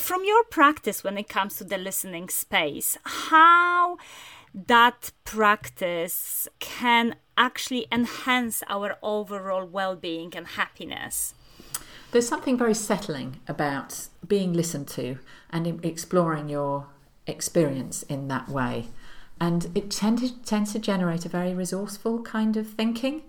From 0.00 0.24
your 0.24 0.42
practice 0.44 1.04
when 1.04 1.18
it 1.18 1.28
comes 1.28 1.56
to 1.56 1.64
the 1.64 1.78
listening 1.78 2.28
space, 2.30 2.98
how 3.04 3.98
that 4.54 5.12
practice 5.24 6.48
can 6.58 7.16
actually 7.36 7.86
enhance 7.90 8.62
our 8.68 8.96
overall 9.02 9.64
well 9.64 9.96
being 9.96 10.32
and 10.36 10.46
happiness. 10.48 11.34
There's 12.10 12.28
something 12.28 12.58
very 12.58 12.74
settling 12.74 13.40
about 13.48 14.08
being 14.26 14.52
listened 14.52 14.88
to 14.88 15.18
and 15.50 15.82
exploring 15.84 16.50
your 16.50 16.88
experience 17.26 18.02
in 18.02 18.28
that 18.28 18.48
way. 18.48 18.88
And 19.40 19.70
it 19.74 19.90
tends 19.90 20.30
to, 20.30 20.42
tends 20.44 20.72
to 20.72 20.78
generate 20.78 21.24
a 21.24 21.30
very 21.30 21.54
resourceful 21.54 22.22
kind 22.22 22.56
of 22.56 22.68
thinking, 22.68 23.22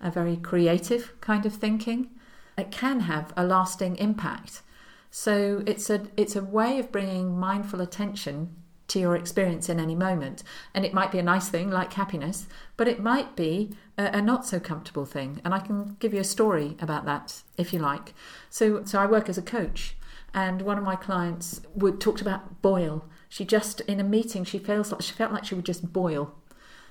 a 0.00 0.10
very 0.10 0.36
creative 0.36 1.12
kind 1.20 1.46
of 1.46 1.54
thinking. 1.54 2.10
It 2.58 2.72
can 2.72 3.00
have 3.00 3.32
a 3.36 3.44
lasting 3.44 3.96
impact. 3.96 4.62
So 5.10 5.62
it's 5.64 5.88
a 5.88 6.08
it's 6.16 6.36
a 6.36 6.42
way 6.42 6.78
of 6.78 6.92
bringing 6.92 7.38
mindful 7.38 7.80
attention 7.80 8.54
to 8.88 8.98
your 8.98 9.16
experience 9.16 9.68
in 9.68 9.80
any 9.80 9.94
moment. 9.94 10.42
And 10.74 10.84
it 10.84 10.94
might 10.94 11.12
be 11.12 11.18
a 11.18 11.22
nice 11.22 11.48
thing 11.48 11.70
like 11.70 11.92
happiness, 11.92 12.46
but 12.76 12.88
it 12.88 13.00
might 13.00 13.36
be 13.36 13.70
a, 13.98 14.18
a, 14.18 14.22
not 14.22 14.46
so 14.46 14.60
comfortable 14.60 15.06
thing. 15.06 15.40
And 15.44 15.54
I 15.54 15.58
can 15.58 15.96
give 15.98 16.14
you 16.14 16.20
a 16.20 16.24
story 16.24 16.76
about 16.80 17.04
that 17.06 17.42
if 17.56 17.72
you 17.72 17.78
like. 17.78 18.14
So, 18.50 18.84
so 18.84 19.00
I 19.00 19.06
work 19.06 19.28
as 19.28 19.38
a 19.38 19.42
coach, 19.42 19.96
and 20.32 20.62
one 20.62 20.78
of 20.78 20.84
my 20.84 20.96
clients 20.96 21.60
would 21.74 22.00
talked 22.00 22.20
about 22.20 22.62
boil. 22.62 23.04
She 23.28 23.44
just 23.44 23.80
in 23.82 24.00
a 24.00 24.04
meeting 24.04 24.44
she 24.44 24.58
feels 24.58 24.92
like 24.92 25.02
she 25.02 25.12
felt 25.12 25.32
like 25.32 25.44
she 25.44 25.54
would 25.54 25.66
just 25.66 25.92
boil, 25.92 26.34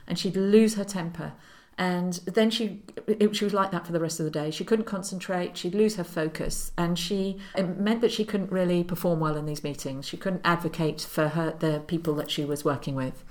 and 0.08 0.19
she'd 0.19 0.36
lose 0.36 0.75
her 0.75 0.84
temper 0.84 1.34
and 1.77 2.13
then 2.25 2.49
she 2.49 2.81
it, 3.05 3.35
she 3.35 3.43
was 3.43 3.53
like 3.53 3.71
that 3.71 3.85
for 3.85 3.91
the 3.91 3.99
rest 3.99 4.19
of 4.19 4.23
the 4.23 4.31
day. 4.31 4.49
She 4.49 4.63
couldn't 4.63 4.85
concentrate. 4.85 5.57
She'd 5.57 5.75
lose 5.75 5.95
her 5.95 6.03
focus. 6.05 6.71
And 6.77 6.97
she 6.97 7.38
it 7.55 7.77
meant 7.77 8.01
that 8.01 8.11
she 8.11 8.23
couldn't 8.23 8.51
really 8.51 8.83
perform 8.83 9.19
well 9.19 9.35
in 9.35 9.45
these 9.45 9.63
meetings. 9.63 10.07
She 10.07 10.15
couldn't 10.15 10.41
advocate 10.45 11.01
for 11.01 11.29
her 11.29 11.53
the 11.59 11.83
people 11.85 12.15
that 12.15 12.31
she 12.31 12.45
was 12.45 12.63
working 12.63 12.95
with. 12.95 13.23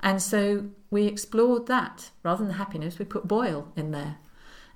And 0.00 0.20
so 0.20 0.66
we 0.90 1.06
explored 1.06 1.66
that. 1.66 2.10
Rather 2.22 2.44
than 2.44 2.54
happiness 2.54 2.98
we 2.98 3.06
put 3.06 3.26
boil 3.26 3.68
in 3.74 3.90
there. 3.90 4.18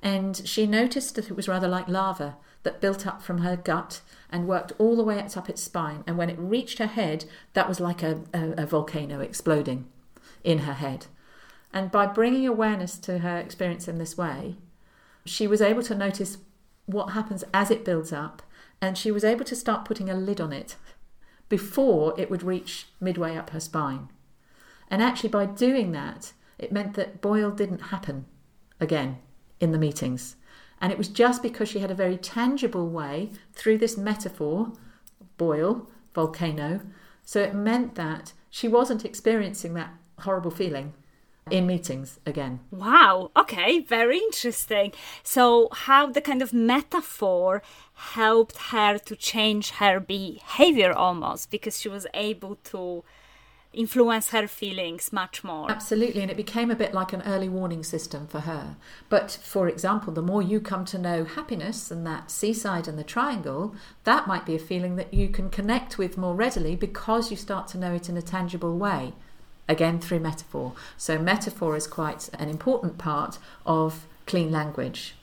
And 0.03 0.37
she 0.47 0.67
noticed 0.67 1.17
that 1.17 1.31
it 1.31 1.37
was 1.37 1.49
rather 1.49 1.69
like 1.69 1.89
lava 1.89 2.37
that 2.63 2.81
built 2.81 3.07
up 3.07 3.23
from 3.23 3.39
her 3.39 3.57
gut 3.57 4.01
and 4.31 4.49
worked 4.49 4.73
all 4.79 4.97
the 4.97 5.05
way 5.05 5.19
up 5.21 5.51
its 5.51 5.63
spine. 5.63 6.03
And 6.07 6.17
when 6.17 6.31
it 6.31 6.39
reached 6.39 6.79
her 6.79 6.87
head 6.87 7.27
that 7.53 7.69
was 7.69 7.79
like 7.79 8.03
a, 8.03 8.23
a, 8.33 8.63
a 8.63 8.67
volcano 8.67 9.21
exploding 9.21 9.87
in 10.43 10.61
her 10.61 10.75
head 10.75 11.07
and 11.73 11.91
by 11.91 12.07
bringing 12.07 12.47
awareness 12.47 12.99
to 12.99 13.19
her 13.19 13.39
experience 13.39 13.89
in 13.89 13.99
this 13.99 14.17
way, 14.17 14.57
she 15.25 15.47
was 15.47 15.61
able 15.61 15.83
to 15.83 15.95
notice 15.95 16.39
what 16.87 17.13
happens 17.13 17.45
as 17.53 17.71
it 17.71 17.85
builds 17.85 18.13
up, 18.13 18.43
and 18.81 18.97
she 18.97 19.11
was 19.11 19.25
able 19.25 19.45
to 19.45 19.57
start 19.57 19.85
putting 19.85 20.09
a 20.09 20.15
lid 20.15 20.41
on 20.41 20.53
it 20.53 20.77
before 21.49 22.15
it 22.19 22.31
would 22.31 22.43
reach 22.43 22.87
midway 23.01 23.37
up 23.37 23.51
her 23.51 23.61
spine. 23.61 24.09
And 24.89 25.03
actually, 25.03 25.31
by 25.31 25.47
doing 25.47 25.93
that, 25.93 26.33
it 26.59 26.73
meant 26.73 26.95
that 26.95 27.21
boil 27.21 27.51
didn't 27.51 27.91
happen 27.91 28.27
again 28.81 29.19
in 29.61 29.73
the 29.73 29.79
meetings. 29.79 30.37
And 30.81 30.93
it 30.93 30.99
was 30.99 31.09
just 31.09 31.43
because 31.43 31.69
she 31.69 31.81
had 31.81 31.91
a 31.91 31.95
very 31.95 32.17
tangible 32.17 32.89
way 32.89 33.31
through 33.53 33.79
this 33.79 33.97
metaphor 33.97 34.73
boil, 35.37 35.89
volcano. 36.15 36.81
So 37.25 37.43
it 37.43 37.55
meant 37.55 37.95
that 37.97 38.33
she 38.51 38.69
wasn't 38.69 39.05
experiencing 39.05 39.75
that 39.75 39.91
horrible 40.21 40.51
feeling 40.51 40.95
in 41.51 41.67
meetings 41.67 42.19
again. 42.27 42.61
Wow. 42.71 43.31
Okay. 43.37 43.81
Very 43.81 44.19
interesting. 44.19 44.93
So, 45.23 45.69
how 45.73 46.07
the 46.07 46.21
kind 46.21 46.43
of 46.43 46.53
metaphor 46.53 47.63
helped 47.95 48.57
her 48.71 48.99
to 48.99 49.17
change 49.17 49.71
her 49.73 50.01
behavior 50.01 50.93
almost 50.93 51.51
because 51.51 51.81
she 51.81 51.89
was 51.89 52.07
able 52.15 52.57
to 52.65 53.05
influence 53.73 54.31
her 54.31 54.49
feelings 54.49 55.13
much 55.13 55.45
more. 55.45 55.71
Absolutely, 55.71 56.23
and 56.23 56.31
it 56.31 56.37
became 56.37 56.71
a 56.71 56.75
bit 56.75 56.95
like 56.95 57.13
an 57.13 57.23
early 57.23 57.49
warning 57.49 57.85
system 57.85 58.27
for 58.27 58.41
her. 58.41 58.75
But 59.09 59.39
for 59.43 59.69
example, 59.69 60.13
the 60.15 60.23
more 60.23 60.43
you 60.43 60.61
come 60.61 60.85
to 60.87 60.99
know 60.99 61.25
happiness 61.25 61.91
and 61.91 62.07
that 62.07 62.31
seaside 62.31 62.89
and 62.89 62.99
the 62.99 63.05
triangle, 63.05 63.75
that 64.05 64.27
might 64.27 64.47
be 64.47 64.55
a 64.55 64.59
feeling 64.59 64.97
that 64.97 65.13
you 65.13 65.29
can 65.29 65.51
connect 65.51 65.99
with 65.99 66.17
more 66.17 66.35
readily 66.35 66.75
because 66.75 67.31
you 67.31 67.37
start 67.37 67.69
to 67.69 67.79
know 67.79 67.93
it 67.93 68.09
in 68.09 68.17
a 68.17 68.23
tangible 68.23 68.77
way 68.79 69.13
again 69.69 69.99
through 69.99 70.21
metaphor. 70.21 70.73
So, 70.97 71.19
metaphor 71.19 71.77
is 71.77 71.87
quite 71.87 72.29
an 72.39 72.49
important 72.49 72.99
part 72.99 73.39
of 73.65 74.07
clean 74.27 74.51
language. 74.51 75.15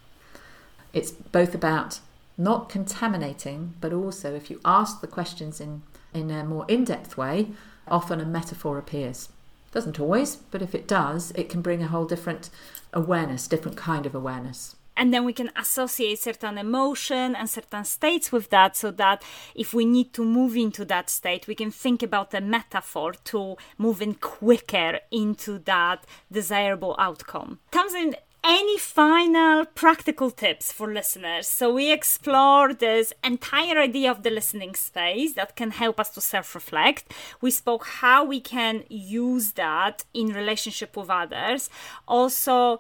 It's 0.93 1.11
both 1.11 1.55
about 1.55 1.99
not 2.37 2.69
contaminating, 2.69 3.75
but 3.81 3.93
also 3.93 4.33
if 4.35 4.49
you 4.49 4.59
ask 4.65 5.01
the 5.01 5.07
questions 5.07 5.61
in, 5.61 5.83
in 6.13 6.31
a 6.31 6.43
more 6.43 6.65
in 6.67 6.83
depth 6.83 7.17
way, 7.17 7.49
often 7.87 8.19
a 8.19 8.25
metaphor 8.25 8.77
appears. 8.77 9.29
Doesn't 9.71 9.99
always, 9.99 10.35
but 10.35 10.61
if 10.61 10.75
it 10.75 10.87
does, 10.87 11.31
it 11.31 11.49
can 11.49 11.61
bring 11.61 11.81
a 11.81 11.87
whole 11.87 12.05
different 12.05 12.49
awareness, 12.93 13.47
different 13.47 13.77
kind 13.77 14.05
of 14.05 14.13
awareness 14.13 14.75
and 14.95 15.13
then 15.13 15.25
we 15.25 15.33
can 15.33 15.51
associate 15.55 16.19
certain 16.19 16.57
emotion 16.57 17.35
and 17.35 17.49
certain 17.49 17.85
states 17.85 18.31
with 18.31 18.49
that 18.49 18.75
so 18.75 18.91
that 18.91 19.23
if 19.55 19.73
we 19.73 19.85
need 19.85 20.13
to 20.13 20.23
move 20.23 20.55
into 20.55 20.85
that 20.85 21.09
state 21.09 21.47
we 21.47 21.55
can 21.55 21.71
think 21.71 22.03
about 22.03 22.33
a 22.33 22.41
metaphor 22.41 23.13
to 23.23 23.55
move 23.77 24.01
in 24.01 24.13
quicker 24.15 24.99
into 25.11 25.59
that 25.59 26.05
desirable 26.31 26.95
outcome 26.99 27.59
comes 27.71 27.93
in 27.93 28.15
any 28.43 28.77
final 28.77 29.65
practical 29.65 30.29
tips 30.29 30.71
for 30.71 30.93
listeners? 30.93 31.47
So, 31.47 31.73
we 31.73 31.91
explore 31.91 32.73
this 32.73 33.13
entire 33.23 33.79
idea 33.79 34.11
of 34.11 34.23
the 34.23 34.29
listening 34.29 34.75
space 34.75 35.33
that 35.33 35.55
can 35.55 35.71
help 35.71 35.99
us 35.99 36.09
to 36.11 36.21
self 36.21 36.53
reflect. 36.53 37.13
We 37.39 37.51
spoke 37.51 37.85
how 37.85 38.25
we 38.25 38.41
can 38.41 38.83
use 38.89 39.53
that 39.53 40.03
in 40.13 40.27
relationship 40.33 40.97
with 40.97 41.09
others. 41.09 41.69
Also, 42.07 42.79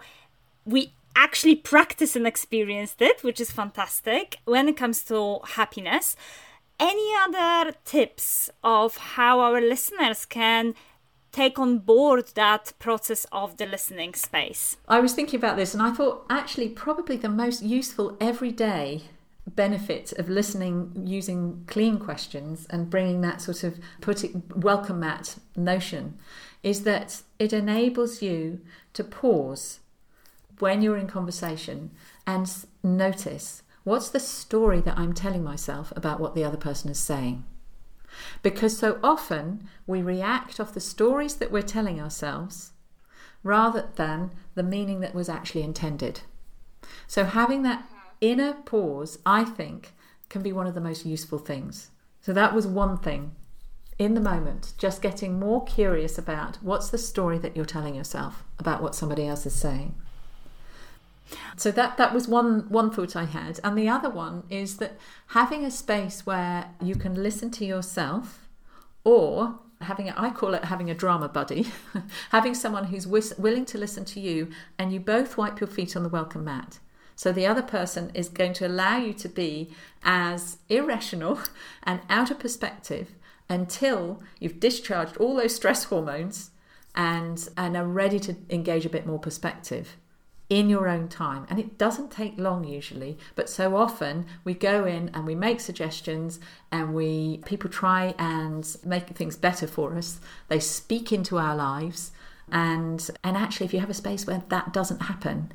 we 0.65 0.91
actually 1.15 1.55
practiced 1.55 2.15
and 2.15 2.27
experienced 2.27 3.01
it, 3.01 3.23
which 3.23 3.39
is 3.39 3.51
fantastic 3.51 4.39
when 4.45 4.67
it 4.67 4.77
comes 4.77 5.03
to 5.05 5.39
happiness. 5.45 6.15
any 6.79 7.11
other 7.23 7.73
tips 7.85 8.49
of 8.63 8.97
how 8.97 9.39
our 9.39 9.61
listeners 9.61 10.25
can 10.25 10.75
take 11.31 11.57
on 11.57 11.79
board 11.79 12.31
that 12.35 12.73
process 12.79 13.25
of 13.31 13.57
the 13.57 13.65
listening 13.65 14.13
space? 14.13 14.77
I 14.87 14.99
was 14.99 15.13
thinking 15.13 15.39
about 15.39 15.55
this 15.55 15.73
and 15.73 15.81
I 15.81 15.91
thought 15.91 16.25
actually, 16.29 16.69
probably 16.69 17.17
the 17.17 17.29
most 17.29 17.63
useful 17.63 18.17
everyday 18.19 19.03
benefit 19.47 20.13
of 20.13 20.29
listening 20.29 20.91
using 21.05 21.63
clean 21.67 21.99
questions 21.99 22.65
and 22.69 22.89
bringing 22.89 23.21
that 23.21 23.41
sort 23.41 23.63
of 23.63 23.77
putting 23.99 24.43
welcome 24.55 25.01
mat 25.01 25.35
notion 25.55 26.17
is 26.61 26.83
that 26.83 27.21
it 27.39 27.51
enables 27.51 28.21
you 28.21 28.61
to 28.93 29.03
pause 29.03 29.79
when 30.59 30.81
you're 30.81 30.97
in 30.97 31.07
conversation 31.07 31.91
and 32.25 32.49
notice 32.83 33.63
what's 33.83 34.09
the 34.09 34.19
story 34.19 34.79
that 34.81 34.97
I'm 34.97 35.13
telling 35.13 35.43
myself 35.43 35.91
about 35.95 36.19
what 36.19 36.35
the 36.35 36.43
other 36.43 36.57
person 36.57 36.89
is 36.89 36.99
saying. 36.99 37.43
Because 38.41 38.77
so 38.77 38.99
often 39.03 39.67
we 39.87 40.01
react 40.01 40.59
off 40.59 40.73
the 40.73 40.79
stories 40.79 41.35
that 41.35 41.51
we're 41.51 41.61
telling 41.61 41.99
ourselves 41.99 42.71
rather 43.43 43.89
than 43.95 44.31
the 44.55 44.63
meaning 44.63 44.99
that 45.01 45.15
was 45.15 45.29
actually 45.29 45.63
intended. 45.63 46.21
So 47.07 47.25
having 47.25 47.63
that 47.63 47.85
inner 48.21 48.53
pause, 48.53 49.19
I 49.25 49.43
think, 49.43 49.93
can 50.29 50.41
be 50.41 50.53
one 50.53 50.67
of 50.67 50.75
the 50.75 50.81
most 50.81 51.05
useful 51.05 51.39
things. 51.39 51.89
So 52.21 52.31
that 52.33 52.53
was 52.53 52.65
one 52.65 52.97
thing 52.97 53.35
in 53.99 54.13
the 54.15 54.21
moment, 54.21 54.73
just 54.77 55.01
getting 55.01 55.39
more 55.39 55.63
curious 55.65 56.17
about 56.17 56.57
what's 56.61 56.89
the 56.89 56.97
story 56.97 57.37
that 57.39 57.55
you're 57.55 57.65
telling 57.65 57.95
yourself 57.95 58.43
about 58.57 58.81
what 58.81 58.95
somebody 58.95 59.27
else 59.27 59.45
is 59.45 59.53
saying. 59.53 59.95
So 61.55 61.71
that 61.71 61.97
that 61.97 62.13
was 62.13 62.27
one 62.27 62.69
one 62.69 62.91
thought 62.91 63.15
I 63.15 63.25
had, 63.25 63.59
and 63.63 63.77
the 63.77 63.89
other 63.89 64.09
one 64.09 64.43
is 64.49 64.77
that 64.77 64.97
having 65.27 65.63
a 65.63 65.71
space 65.71 66.25
where 66.25 66.71
you 66.81 66.95
can 66.95 67.21
listen 67.21 67.51
to 67.51 67.65
yourself, 67.65 68.47
or 69.03 69.59
having 69.81 70.09
a, 70.09 70.13
I 70.17 70.29
call 70.29 70.53
it 70.53 70.65
having 70.65 70.89
a 70.89 70.95
drama 70.95 71.29
buddy, 71.29 71.67
having 72.31 72.55
someone 72.55 72.85
who's 72.85 73.07
wis- 73.07 73.37
willing 73.37 73.65
to 73.65 73.77
listen 73.77 74.05
to 74.05 74.19
you, 74.19 74.49
and 74.77 74.91
you 74.91 74.99
both 74.99 75.37
wipe 75.37 75.59
your 75.59 75.67
feet 75.67 75.95
on 75.95 76.03
the 76.03 76.09
welcome 76.09 76.45
mat. 76.45 76.79
So 77.15 77.31
the 77.31 77.45
other 77.45 77.61
person 77.61 78.11
is 78.13 78.27
going 78.29 78.53
to 78.53 78.67
allow 78.67 78.97
you 78.97 79.13
to 79.13 79.29
be 79.29 79.69
as 80.03 80.57
irrational 80.69 81.39
and 81.83 82.01
out 82.09 82.31
of 82.31 82.39
perspective 82.39 83.11
until 83.49 84.21
you've 84.39 84.59
discharged 84.59 85.17
all 85.17 85.35
those 85.35 85.55
stress 85.55 85.85
hormones 85.85 86.51
and 86.95 87.49
and 87.57 87.75
are 87.75 87.85
ready 87.85 88.19
to 88.19 88.35
engage 88.49 88.85
a 88.85 88.89
bit 88.89 89.05
more 89.05 89.19
perspective 89.19 89.97
in 90.53 90.69
your 90.69 90.87
own 90.87 91.07
time. 91.07 91.47
And 91.49 91.59
it 91.59 91.79
doesn't 91.79 92.11
take 92.11 92.37
long 92.37 92.63
usually, 92.63 93.17
but 93.33 93.49
so 93.49 93.75
often 93.75 94.27
we 94.43 94.53
go 94.53 94.85
in 94.85 95.09
and 95.11 95.25
we 95.25 95.33
make 95.33 95.59
suggestions 95.59 96.39
and 96.71 96.93
we 96.93 97.41
people 97.45 97.71
try 97.71 98.13
and 98.19 98.77
make 98.85 99.07
things 99.09 99.35
better 99.35 99.65
for 99.65 99.95
us. 99.95 100.21
They 100.49 100.59
speak 100.59 101.11
into 101.11 101.39
our 101.39 101.55
lives 101.55 102.11
and 102.51 103.09
and 103.23 103.35
actually 103.35 103.65
if 103.65 103.73
you 103.73 103.79
have 103.79 103.89
a 103.89 103.95
space 103.95 104.27
where 104.27 104.43
that 104.49 104.71
doesn't 104.71 105.01
happen, 105.01 105.51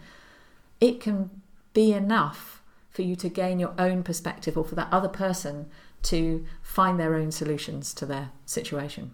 it 0.80 1.00
can 1.00 1.30
be 1.74 1.92
enough 1.92 2.60
for 2.90 3.02
you 3.02 3.14
to 3.14 3.28
gain 3.28 3.60
your 3.60 3.74
own 3.78 4.02
perspective 4.02 4.58
or 4.58 4.64
for 4.64 4.74
that 4.74 4.92
other 4.92 5.08
person 5.08 5.70
to 6.02 6.44
find 6.60 6.98
their 6.98 7.14
own 7.14 7.30
solutions 7.30 7.94
to 7.94 8.04
their 8.04 8.30
situation 8.46 9.12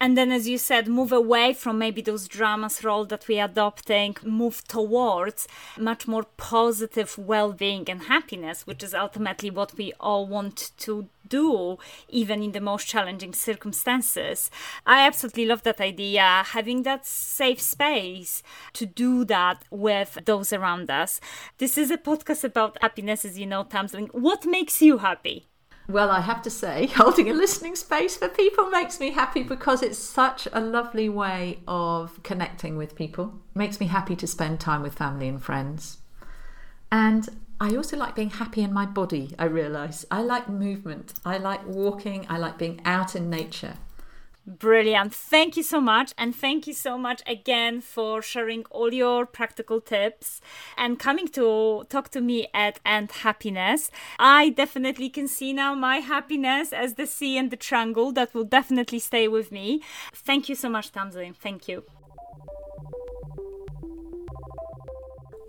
and 0.00 0.16
then 0.16 0.32
as 0.32 0.48
you 0.48 0.56
said 0.56 0.88
move 0.88 1.12
away 1.12 1.52
from 1.52 1.78
maybe 1.78 2.00
those 2.00 2.26
dramas 2.26 2.82
role 2.82 3.04
that 3.04 3.28
we 3.28 3.38
are 3.38 3.44
adopting 3.44 4.16
move 4.24 4.66
towards 4.66 5.46
much 5.78 6.08
more 6.08 6.24
positive 6.36 7.18
well-being 7.18 7.88
and 7.88 8.04
happiness 8.04 8.66
which 8.66 8.82
is 8.82 8.94
ultimately 8.94 9.50
what 9.50 9.76
we 9.76 9.92
all 10.00 10.26
want 10.26 10.72
to 10.78 11.08
do 11.28 11.78
even 12.08 12.42
in 12.42 12.52
the 12.52 12.60
most 12.60 12.86
challenging 12.86 13.32
circumstances. 13.32 14.50
I 14.84 15.06
absolutely 15.06 15.46
love 15.46 15.62
that 15.62 15.80
idea 15.80 16.42
having 16.46 16.82
that 16.82 17.06
safe 17.06 17.60
space 17.60 18.42
to 18.74 18.84
do 18.84 19.24
that 19.26 19.64
with 19.70 20.18
those 20.26 20.52
around 20.52 20.90
us. 20.90 21.20
This 21.58 21.78
is 21.78 21.90
a 21.90 21.96
podcast 21.96 22.44
about 22.44 22.78
happiness 22.82 23.24
as 23.24 23.38
you 23.38 23.46
know 23.46 23.64
tamsin. 23.64 24.08
What 24.12 24.44
makes 24.44 24.82
you 24.82 24.98
happy 24.98 25.49
well, 25.90 26.10
I 26.10 26.20
have 26.20 26.42
to 26.42 26.50
say, 26.50 26.86
holding 26.94 27.28
a 27.28 27.32
listening 27.32 27.76
space 27.76 28.16
for 28.16 28.28
people 28.28 28.70
makes 28.70 29.00
me 29.00 29.10
happy 29.10 29.42
because 29.42 29.82
it's 29.82 29.98
such 29.98 30.48
a 30.52 30.60
lovely 30.60 31.08
way 31.08 31.60
of 31.66 32.22
connecting 32.22 32.76
with 32.76 32.94
people. 32.94 33.40
It 33.54 33.58
makes 33.58 33.80
me 33.80 33.86
happy 33.86 34.16
to 34.16 34.26
spend 34.26 34.60
time 34.60 34.82
with 34.82 34.94
family 34.94 35.28
and 35.28 35.42
friends. 35.42 35.98
And 36.92 37.28
I 37.60 37.76
also 37.76 37.96
like 37.96 38.14
being 38.14 38.30
happy 38.30 38.62
in 38.62 38.72
my 38.72 38.86
body, 38.86 39.34
I 39.38 39.44
realise. 39.44 40.06
I 40.10 40.22
like 40.22 40.48
movement. 40.48 41.14
I 41.24 41.36
like 41.36 41.66
walking. 41.66 42.26
I 42.28 42.38
like 42.38 42.56
being 42.56 42.80
out 42.84 43.14
in 43.14 43.28
nature. 43.28 43.74
Brilliant. 44.58 45.14
Thank 45.14 45.56
you 45.56 45.62
so 45.62 45.80
much. 45.80 46.12
And 46.18 46.34
thank 46.34 46.66
you 46.66 46.72
so 46.72 46.98
much 46.98 47.22
again 47.24 47.80
for 47.80 48.20
sharing 48.20 48.64
all 48.70 48.92
your 48.92 49.24
practical 49.24 49.80
tips 49.80 50.40
and 50.76 50.98
coming 50.98 51.28
to 51.28 51.84
talk 51.88 52.08
to 52.10 52.20
me 52.20 52.48
at 52.52 52.80
And 52.84 53.12
Happiness. 53.12 53.92
I 54.18 54.50
definitely 54.50 55.08
can 55.08 55.28
see 55.28 55.52
now 55.52 55.74
my 55.76 55.98
happiness 55.98 56.72
as 56.72 56.94
the 56.94 57.06
sea 57.06 57.38
and 57.38 57.50
the 57.52 57.56
triangle 57.56 58.10
that 58.12 58.34
will 58.34 58.44
definitely 58.44 58.98
stay 58.98 59.28
with 59.28 59.52
me. 59.52 59.82
Thank 60.12 60.48
you 60.48 60.56
so 60.56 60.68
much, 60.68 60.90
Tamsin. 60.90 61.34
Thank 61.34 61.68
you. 61.68 61.84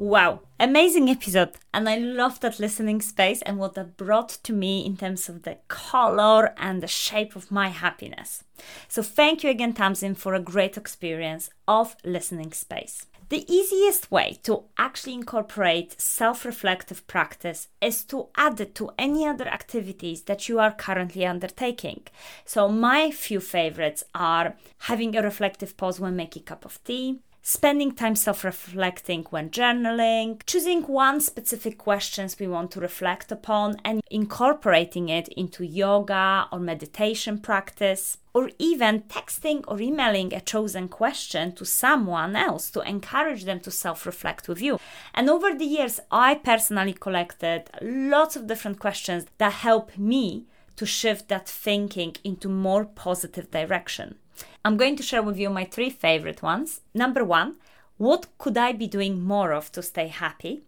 Wow, 0.02 0.40
amazing 0.60 1.12
episode. 1.12 1.52
And 1.76 1.88
I 1.88 1.96
love 1.96 2.40
that 2.40 2.60
listening 2.60 3.02
space 3.02 3.44
and 3.44 3.60
what 3.60 3.76
that 3.76 3.98
brought 3.98 4.30
to 4.42 4.52
me 4.52 4.84
in 4.84 4.98
terms 4.98 5.30
of 5.30 5.44
the 5.44 5.60
color 5.68 6.56
and 6.58 6.82
the 6.82 6.88
shape 6.88 7.36
of 7.36 7.52
my 7.52 7.68
happiness. 7.68 8.44
So 8.88 9.04
thank 9.04 9.44
you 9.44 9.52
again, 9.52 9.74
Tamsin, 9.74 10.16
for 10.16 10.34
a 10.34 10.40
great 10.40 10.76
experience 10.76 11.52
of 11.68 11.96
listening 12.04 12.52
space. 12.52 13.06
The 13.30 13.46
easiest 13.48 14.10
way 14.10 14.40
to 14.42 14.64
actually 14.76 15.14
incorporate 15.14 16.02
self 16.02 16.46
reflective 16.46 17.06
practice 17.06 17.68
is 17.80 18.04
to 18.06 18.30
add 18.36 18.60
it 18.60 18.74
to 18.76 18.90
any 18.98 19.28
other 19.28 19.48
activities 19.48 20.24
that 20.24 20.50
you 20.50 20.58
are 20.60 20.72
currently 20.72 21.28
undertaking. 21.28 22.08
So, 22.44 22.68
my 22.70 23.12
few 23.12 23.40
favorites 23.40 24.04
are 24.16 24.56
having 24.80 25.16
a 25.16 25.22
reflective 25.22 25.78
pause 25.78 26.00
when 26.00 26.16
making 26.16 26.42
a 26.42 26.46
cup 26.46 26.66
of 26.66 26.84
tea, 26.84 27.20
spending 27.42 27.92
time 27.92 28.16
self-reflecting 28.16 29.26
when 29.32 29.50
journaling, 29.50 30.40
choosing 30.46 30.84
one 30.84 31.20
specific 31.20 31.78
questions 31.78 32.38
we 32.40 32.48
want 32.48 32.72
to 32.72 32.80
reflect 32.80 33.32
upon 33.32 33.78
and 33.84 34.02
incorporating 34.12 35.10
it 35.10 35.28
into 35.30 35.66
yoga 35.66 36.48
or 36.52 36.60
meditation 36.60 37.40
practice, 37.40 38.18
or 38.34 38.50
even 38.60 39.02
texting 39.02 39.64
or 39.68 39.82
emailing 39.82 40.34
a 40.34 40.40
chosen 40.40 40.88
question 40.88 41.52
to 41.54 41.66
someone 41.66 42.36
else 42.36 42.70
to 42.70 42.80
encourage 42.82 43.44
them 43.44 43.60
to 43.60 43.72
self-reflect 43.72 44.48
with 44.48 44.62
you. 44.62 44.80
And 45.14 45.30
over 45.30 45.54
the 45.54 45.66
years, 45.66 46.00
I 46.12 46.36
personally 46.36 46.94
collected 46.94 47.70
lots 47.82 48.36
of 48.36 48.48
different 48.48 48.80
questions 48.80 49.26
that 49.38 49.54
help 49.54 49.98
me 49.98 50.46
to 50.78 50.86
shift 50.86 51.28
that 51.28 51.48
thinking 51.48 52.16
into 52.24 52.48
more 52.48 52.86
positive 52.86 53.52
direction. 53.52 54.16
I'm 54.64 54.78
going 54.78 54.96
to 54.98 55.04
share 55.04 55.24
with 55.24 55.38
you 55.38 55.50
my 55.50 55.66
three 55.66 55.90
favorite 55.90 56.42
ones. 56.42 56.82
Number 56.94 57.24
one, 57.24 57.56
what 57.98 58.28
could 58.38 58.58
I 58.58 58.72
be 58.74 58.88
doing 58.88 59.22
more 59.22 59.52
of 59.52 59.72
to 59.74 59.84
stay 59.84 60.08
happy? 60.08 60.62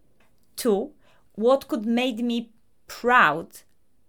Two, 0.55 0.91
what 1.35 1.67
could 1.67 1.85
make 1.85 2.19
me 2.19 2.51
proud 2.87 3.47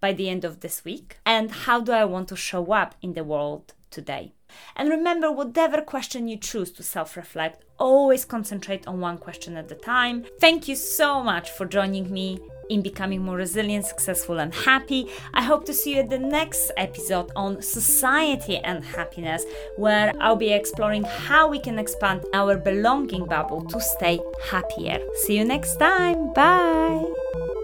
by 0.01 0.13
the 0.13 0.29
end 0.29 0.45
of 0.45 0.61
this 0.61 0.85
week? 0.85 1.19
And 1.25 1.51
how 1.51 1.81
do 1.81 1.93
I 1.93 2.05
want 2.05 2.29
to 2.29 2.37
show 2.37 2.73
up 2.73 2.95
in 3.01 3.15
the 3.15 3.25
world 3.25 3.73
today? 3.91 4.35
And 4.77 4.89
remember, 4.89 5.31
whatever 5.33 5.81
question 5.81 6.29
you 6.29 6.37
choose 6.37 6.71
to 6.73 6.83
self 6.83 7.17
reflect, 7.17 7.65
always 7.79 8.25
concentrate 8.25 8.87
on 8.87 9.01
one 9.01 9.19
question 9.19 9.57
at 9.57 9.73
a 9.73 9.75
time. 9.75 10.27
Thank 10.39 10.69
you 10.69 10.77
so 10.77 11.23
much 11.23 11.51
for 11.51 11.67
joining 11.67 12.13
me 12.13 12.41
in 12.69 12.83
becoming 12.83 13.23
more 13.23 13.37
resilient, 13.37 13.87
successful, 13.87 14.39
and 14.39 14.55
happy. 14.55 15.09
I 15.33 15.43
hope 15.43 15.65
to 15.67 15.75
see 15.75 15.95
you 15.95 16.01
at 16.01 16.11
the 16.11 16.19
next 16.19 16.71
episode 16.77 17.31
on 17.37 17.63
society 17.63 18.59
and 18.59 18.85
happiness, 18.85 19.45
where 19.77 20.13
I'll 20.21 20.37
be 20.37 20.53
exploring 20.53 21.05
how 21.05 21.49
we 21.49 21.59
can 21.59 21.79
expand 21.79 22.25
our 22.33 22.57
belonging 22.57 23.27
bubble 23.27 23.65
to 23.65 23.81
stay 23.81 24.21
happier. 24.51 24.99
See 25.23 25.39
you 25.39 25.45
next 25.45 25.77
time. 25.77 26.33
Bye. 26.35 27.64